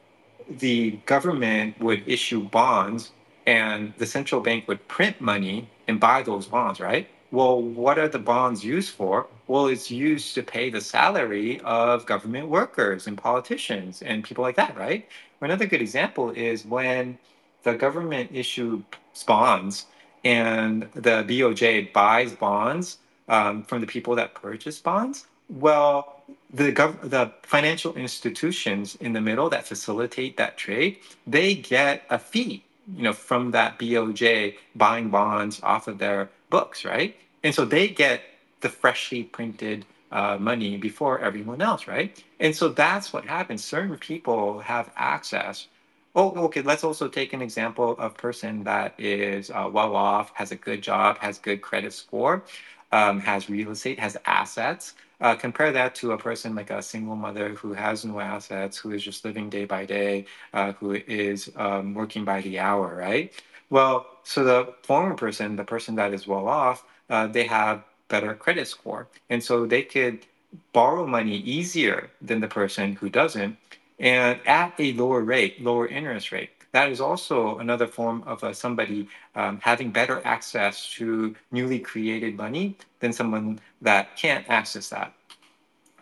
the 0.48 0.92
government 1.06 1.80
would 1.80 2.06
issue 2.06 2.42
bonds 2.48 3.12
and 3.46 3.94
the 3.98 4.06
central 4.06 4.40
bank 4.40 4.68
would 4.68 4.86
print 4.88 5.20
money 5.20 5.68
and 5.88 5.98
buy 5.98 6.22
those 6.22 6.46
bonds, 6.46 6.80
right? 6.80 7.08
Well, 7.30 7.62
what 7.62 7.98
are 7.98 8.08
the 8.08 8.20
bonds 8.20 8.64
used 8.64 8.92
for? 8.94 9.28
Well, 9.48 9.66
it's 9.68 9.90
used 9.92 10.34
to 10.36 10.42
pay 10.42 10.70
the 10.70 10.80
salary 10.80 11.60
of 11.62 12.06
government 12.06 12.48
workers 12.48 13.06
and 13.06 13.18
politicians 13.18 14.02
and 14.02 14.24
people 14.24 14.42
like 14.42 14.56
that, 14.56 14.76
right? 14.78 15.06
Another 15.42 15.66
good 15.66 15.82
example 15.82 16.30
is 16.30 16.64
when 16.66 17.18
the 17.64 17.74
government 17.74 18.30
issues 18.32 18.82
bonds 19.26 19.86
and 20.24 20.84
the 20.94 21.24
BOJ 21.28 21.92
buys 21.92 22.32
bonds 22.34 22.98
um, 23.28 23.62
from 23.64 23.82
the 23.82 23.88
people 23.88 24.16
that 24.16 24.34
purchase 24.34 24.80
bonds. 24.80 25.26
Well, 25.50 26.24
the 26.52 26.72
gov- 26.72 27.10
the 27.10 27.32
financial 27.42 27.94
institutions 27.96 28.96
in 28.96 29.12
the 29.12 29.20
middle 29.20 29.50
that 29.50 29.66
facilitate 29.68 30.38
that 30.38 30.56
trade, 30.58 30.98
they 31.26 31.56
get 31.56 32.04
a 32.10 32.18
fee, 32.18 32.64
you 32.96 33.02
know, 33.04 33.12
from 33.12 33.52
that 33.52 33.78
BOJ 33.78 34.56
buying 34.76 35.10
bonds 35.10 35.60
off 35.62 35.88
of 35.88 35.98
their 35.98 36.30
books, 36.50 36.84
right? 36.84 37.16
And 37.44 37.54
so 37.54 37.64
they 37.64 37.88
get 37.88 38.22
the 38.60 38.68
freshly 38.68 39.24
printed 39.24 39.86
uh, 40.12 40.38
money 40.38 40.76
before 40.76 41.20
everyone 41.20 41.62
else, 41.62 41.86
right? 41.88 42.22
And 42.40 42.54
so 42.54 42.68
that's 42.68 43.12
what 43.12 43.26
happens. 43.26 43.64
Certain 43.64 43.96
people 43.98 44.60
have 44.60 44.90
access. 44.96 45.68
Oh, 46.14 46.32
okay. 46.46 46.62
Let's 46.62 46.84
also 46.84 47.08
take 47.08 47.32
an 47.32 47.42
example 47.42 47.96
of 47.98 48.16
person 48.16 48.64
that 48.64 48.94
is 48.98 49.50
uh, 49.50 49.68
well 49.72 49.96
off, 49.96 50.32
has 50.34 50.52
a 50.52 50.56
good 50.56 50.82
job, 50.82 51.18
has 51.18 51.38
good 51.38 51.62
credit 51.62 51.92
score. 51.92 52.44
um, 52.92 53.20
has 53.20 53.48
real 53.48 53.70
estate, 53.70 53.98
has 54.00 54.16
assets. 54.26 54.94
Uh, 55.20 55.34
compare 55.34 55.72
that 55.72 55.94
to 55.94 56.12
a 56.12 56.18
person 56.18 56.54
like 56.54 56.70
a 56.70 56.82
single 56.82 57.16
mother 57.16 57.50
who 57.50 57.72
has 57.74 58.04
no 58.04 58.20
assets, 58.20 58.76
who 58.78 58.90
is 58.92 59.02
just 59.02 59.24
living 59.24 59.50
day 59.50 59.64
by 59.64 59.84
day, 59.84 60.26
uh, 60.54 60.72
who 60.74 60.92
is 60.94 61.50
um, 61.56 61.94
working 61.94 62.24
by 62.24 62.40
the 62.42 62.58
hour, 62.58 62.96
right? 62.96 63.32
Well, 63.70 64.06
so 64.24 64.44
the 64.44 64.74
former 64.82 65.14
person, 65.14 65.56
the 65.56 65.64
person 65.64 65.94
that 65.94 66.12
is 66.12 66.26
well 66.26 66.48
off, 66.48 66.84
uh, 67.08 67.26
they 67.28 67.44
have 67.44 67.84
better 68.08 68.34
credit 68.34 68.66
score. 68.66 69.08
And 69.30 69.42
so 69.42 69.64
they 69.66 69.82
could 69.82 70.26
borrow 70.72 71.06
money 71.06 71.36
easier 71.36 72.10
than 72.20 72.40
the 72.40 72.48
person 72.48 72.96
who 72.96 73.08
doesn't 73.08 73.56
and 74.00 74.40
at 74.46 74.74
a 74.78 74.92
lower 74.94 75.20
rate, 75.20 75.62
lower 75.62 75.86
interest 75.86 76.32
rate. 76.32 76.50
That 76.72 76.90
is 76.90 77.00
also 77.00 77.58
another 77.58 77.86
form 77.86 78.22
of 78.26 78.42
uh, 78.42 78.52
somebody 78.52 79.08
um, 79.34 79.60
having 79.60 79.90
better 79.90 80.22
access 80.24 80.90
to 80.94 81.34
newly 81.50 81.78
created 81.78 82.36
money 82.36 82.76
than 83.00 83.12
someone 83.12 83.60
that 83.82 84.16
can't 84.16 84.48
access 84.48 84.88
that, 84.90 85.12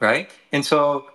right? 0.00 0.30
And 0.52 0.64
so 0.64 1.06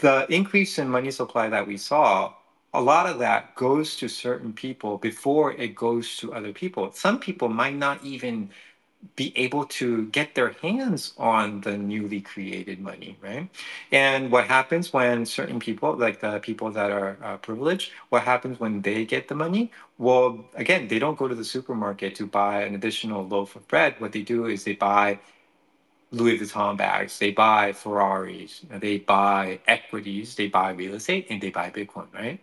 the 0.00 0.26
increase 0.32 0.78
in 0.78 0.88
money 0.88 1.10
supply 1.10 1.48
that 1.48 1.66
we 1.66 1.76
saw, 1.76 2.34
a 2.72 2.80
lot 2.80 3.06
of 3.06 3.18
that 3.18 3.54
goes 3.56 3.96
to 3.96 4.08
certain 4.08 4.52
people 4.52 4.98
before 4.98 5.52
it 5.52 5.74
goes 5.74 6.16
to 6.18 6.32
other 6.32 6.52
people. 6.52 6.92
Some 6.92 7.18
people 7.18 7.48
might 7.48 7.74
not 7.76 8.04
even 8.04 8.50
be 9.16 9.32
able 9.36 9.64
to 9.64 10.06
get 10.08 10.34
their 10.34 10.50
hands 10.62 11.14
on 11.18 11.62
the 11.62 11.76
newly 11.76 12.20
created 12.20 12.80
money, 12.80 13.16
right? 13.22 13.48
And 13.92 14.30
what 14.30 14.44
happens 14.46 14.92
when 14.92 15.24
certain 15.24 15.58
people, 15.58 15.96
like 15.96 16.20
the 16.20 16.38
people 16.40 16.70
that 16.72 16.90
are 16.90 17.16
uh, 17.22 17.36
privileged, 17.38 17.92
what 18.10 18.22
happens 18.22 18.60
when 18.60 18.82
they 18.82 19.04
get 19.06 19.28
the 19.28 19.34
money? 19.34 19.72
Well, 19.98 20.44
again, 20.54 20.88
they 20.88 20.98
don't 20.98 21.18
go 21.18 21.28
to 21.28 21.34
the 21.34 21.44
supermarket 21.44 22.14
to 22.16 22.26
buy 22.26 22.62
an 22.62 22.74
additional 22.74 23.26
loaf 23.26 23.56
of 23.56 23.66
bread. 23.68 23.94
What 23.98 24.12
they 24.12 24.22
do 24.22 24.46
is 24.46 24.64
they 24.64 24.74
buy 24.74 25.18
Louis 26.12 26.38
Vuitton 26.38 26.76
bags, 26.76 27.18
they 27.18 27.30
buy 27.30 27.72
Ferraris, 27.72 28.62
they 28.68 28.98
buy 28.98 29.60
equities, 29.66 30.34
they 30.34 30.48
buy 30.48 30.70
real 30.72 30.94
estate, 30.94 31.26
and 31.30 31.40
they 31.40 31.50
buy 31.50 31.70
Bitcoin, 31.70 32.06
right? 32.12 32.40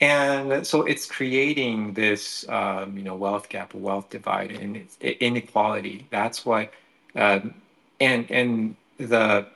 And 0.00 0.66
so 0.66 0.82
it's 0.82 1.06
creating 1.06 1.94
this, 1.94 2.48
um, 2.48 2.96
you 2.96 3.04
know, 3.04 3.14
wealth 3.14 3.48
gap, 3.48 3.74
wealth 3.74 4.10
divide, 4.10 4.50
and 4.52 4.86
inequality. 5.00 6.06
That's 6.10 6.44
why, 6.44 6.70
um, 7.14 7.54
and 8.00 8.30
and 8.30 8.76
the 8.98 9.46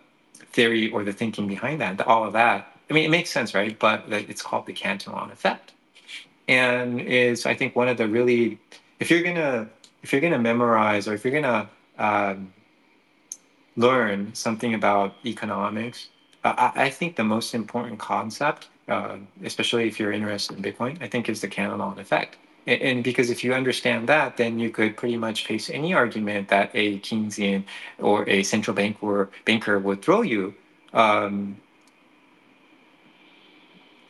theory 0.53 0.91
or 0.91 1.05
the 1.05 1.13
thinking 1.13 1.49
behind 1.49 1.81
that, 1.81 2.01
all 2.07 2.25
of 2.25 2.33
that. 2.35 2.77
I 2.89 2.93
mean, 2.93 3.05
it 3.05 3.11
makes 3.11 3.31
sense, 3.31 3.55
right? 3.55 3.77
But 3.77 4.05
it's 4.09 4.43
called 4.43 4.67
the 4.67 4.73
Cantillon 4.73 5.31
effect, 5.33 5.73
and 6.49 7.01
is 7.01 7.47
I 7.47 7.55
think 7.55 7.75
one 7.75 7.89
of 7.89 7.97
the 7.97 8.07
really, 8.09 8.59
if 9.01 9.11
you're 9.11 9.23
gonna 9.23 9.69
if 10.03 10.13
you're 10.13 10.21
gonna 10.21 10.39
memorize 10.39 11.09
or 11.09 11.15
if 11.15 11.25
you're 11.25 11.41
gonna 11.41 11.69
um, 11.99 12.53
learn 13.77 14.35
something 14.35 14.75
about 14.75 15.15
economics, 15.25 16.09
uh, 16.45 16.55
I, 16.57 16.85
I 16.87 16.91
think 16.91 17.17
the 17.17 17.25
most 17.25 17.55
important 17.55 17.99
concept 17.99 18.69
uh, 18.89 19.17
especially 19.45 19.89
if 19.89 19.99
you're 19.99 20.13
interested 20.13 20.57
in 20.57 20.63
Bitcoin, 20.63 21.01
I 21.03 21.09
think 21.09 21.29
is 21.29 21.41
the 21.41 21.49
Cantillon 21.49 21.99
effect. 21.99 22.37
And, 22.67 22.81
and, 22.83 23.05
because 23.05 23.31
if 23.31 23.43
you 23.43 23.53
understand 23.55 24.09
that, 24.09 24.37
then 24.37 24.59
you 24.59 24.71
could 24.71 24.97
pretty 24.97 25.17
much 25.17 25.47
face 25.47 25.71
any 25.71 25.95
argument 25.95 26.49
that 26.49 26.71
a 26.75 26.99
Keynesian 27.01 27.65
or 27.99 28.29
a 28.29 28.43
central 28.43 28.75
bank 28.75 28.99
or 29.01 29.31
banker 29.45 29.79
would 29.79 30.03
throw 30.03 30.23
you. 30.23 30.55
Um, 30.93 31.59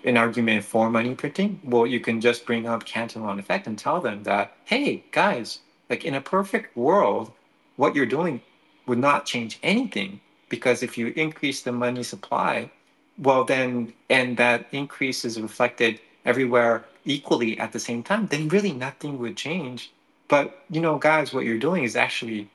an 0.05 0.17
argument 0.17 0.65
for 0.65 0.89
money 0.89 1.15
printing, 1.17 1.59
well, 1.65 1.85
you 1.85 1.99
can 1.99 2.21
just 2.21 2.47
bring 2.47 2.67
up 2.67 2.85
Cantillon 2.85 3.41
effect 3.41 3.67
and 3.67 3.77
tell 3.77 4.01
them 4.01 4.23
that, 4.23 4.57
hey, 4.65 5.03
guys, 5.11 5.61
like 5.91 6.05
in 6.05 6.15
a 6.15 6.21
perfect 6.21 6.77
world, 6.77 7.33
what 7.75 7.97
you're 7.97 8.07
doing 8.07 8.41
would 8.87 8.99
not 8.99 9.27
change 9.27 9.59
anything 9.63 10.21
because 10.49 10.83
if 10.83 10.97
you 10.97 11.09
increase 11.17 11.63
the 11.63 11.73
money 11.73 12.03
supply, 12.03 12.71
well 13.19 13.45
then 13.45 13.93
and 14.11 14.37
that 14.37 14.67
increase 14.73 15.25
is 15.25 15.41
reflected 15.41 16.01
everywhere 16.25 16.85
equally 17.05 17.59
at 17.59 17.73
the 17.73 17.79
same 17.79 18.03
time 18.03 18.27
then 18.29 18.49
really 18.49 18.73
nothing 18.73 19.19
would 19.19 19.37
change. 19.37 19.93
But 20.29 20.65
you 20.71 20.81
know 20.81 20.99
guys 20.99 21.33
what 21.33 21.45
you're 21.45 21.59
doing 21.59 21.85
is 21.85 21.97
actually 21.97 22.49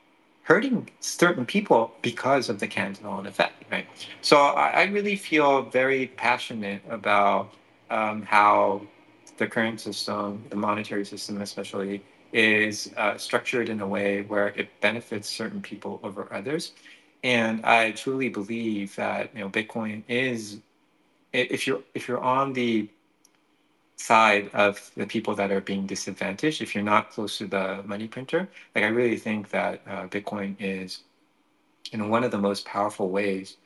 hurting 0.44 0.90
certain 1.00 1.46
people 1.46 1.94
because 2.02 2.50
of 2.50 2.60
the 2.60 2.68
Cantillon 2.68 3.26
effect 3.28 3.64
right? 3.72 3.88
So 4.22 4.38
i, 4.38 4.70
I 4.70 4.84
really 4.84 5.16
feel 5.16 5.64
very 5.64 6.08
passionate 6.08 6.82
about 6.90 7.54
um, 7.90 8.24
how 8.24 8.82
the 9.38 9.48
current 9.48 9.80
system 9.80 10.44
the 10.50 10.56
monetary 10.56 11.06
system 11.06 11.42
especially 11.42 12.04
is 12.34 12.92
uh, 12.98 13.18
structured 13.18 13.70
in 13.70 13.82
a 13.82 13.88
way 13.88 14.22
where 14.24 14.50
it 14.50 14.70
benefits 14.82 15.30
certain 15.30 15.62
people 15.62 16.00
over 16.04 16.28
others 16.32 16.74
and 17.24 17.64
I 17.66 17.92
truly 17.92 18.30
believe 18.30 18.96
that 18.96 19.30
you 19.36 19.42
know 19.42 19.50
Bitcoin 19.50 20.04
is 20.08 20.60
if 21.34 21.68
you're 21.68 21.82
if 21.94 22.08
you're 22.08 22.20
on 22.20 22.54
the 22.54 22.90
side 23.98 24.50
of 24.54 24.92
the 24.98 25.06
people 25.06 25.36
that 25.36 25.52
are 25.52 25.62
being 25.62 25.86
disadvantaged, 25.86 26.62
if 26.62 26.74
you're 26.74 26.84
not 26.84 27.12
close 27.12 27.38
to 27.38 27.48
the 27.48 27.84
money 27.86 28.08
printer, 28.08 28.50
like 28.76 28.84
I 28.84 28.88
really 28.88 29.18
think 29.18 29.50
that 29.52 29.82
uh, 29.88 30.08
Bitcoin 30.08 30.56
is 30.60 31.02
in 31.92 32.10
one 32.10 32.24
of 32.24 32.32
the 32.32 32.38
most 32.40 32.66
powerful 32.66 33.10
ways, 33.10 33.58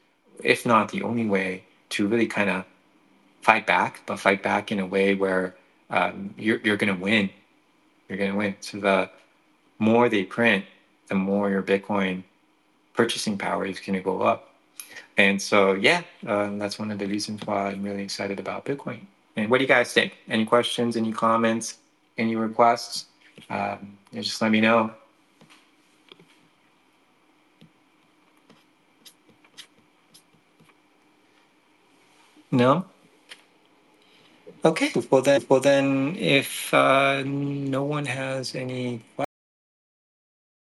if 0.44 0.66
not 0.66 0.90
the 0.92 1.04
only 1.04 1.26
way, 1.26 1.64
to 1.90 2.08
really 2.08 2.28
kind 2.28 2.50
of 2.50 2.66
fight 3.42 3.66
back, 3.66 4.02
but 4.06 4.20
fight 4.20 4.44
back 4.44 4.72
in 4.72 4.80
a 4.80 4.86
way 4.86 5.16
where 5.16 5.56
um, 5.90 6.34
you're 6.38 6.60
you're 6.64 6.78
gonna 6.78 6.96
win. 6.96 7.30
You're 8.08 8.18
gonna 8.18 8.36
win. 8.36 8.56
So 8.60 8.80
the 8.80 9.10
more 9.80 10.10
they 10.10 10.24
print, 10.24 10.66
the 11.08 11.16
more 11.16 11.50
your 11.50 11.64
Bitcoin 11.64 12.24
purchasing 12.94 13.38
power 13.38 13.66
is 13.66 13.80
going 13.80 13.94
to 13.94 14.04
go 14.04 14.22
up. 14.22 14.54
And 15.18 15.42
so, 15.42 15.74
yeah, 15.74 16.02
uh, 16.26 16.50
that's 16.58 16.80
one 16.80 16.92
of 16.92 17.00
the 17.00 17.06
reasons 17.06 17.42
why 17.46 17.72
I'm 17.72 17.84
really 17.84 18.04
excited 18.04 18.40
about 18.40 18.66
Bitcoin. 18.66 19.02
And 19.36 19.50
what 19.50 19.58
do 19.58 19.64
you 19.64 19.68
guys 19.68 19.94
think? 19.94 20.18
Any 20.30 20.46
questions, 20.46 20.96
any 20.96 21.12
comments, 21.12 21.78
any 22.18 22.36
requests? 22.36 23.06
Um, 23.50 23.98
just 24.14 24.42
let 24.42 24.52
me 24.52 24.62
know. 24.62 24.92
No? 32.52 32.86
Okay, 34.66 34.92
well 35.12 35.22
then, 35.22 35.46
well 35.48 35.60
then, 35.60 36.16
if 36.18 36.74
uh, 36.74 37.22
no 37.24 37.84
one 37.84 38.06
has 38.06 38.56
any 38.56 39.00
questions. 39.16 39.25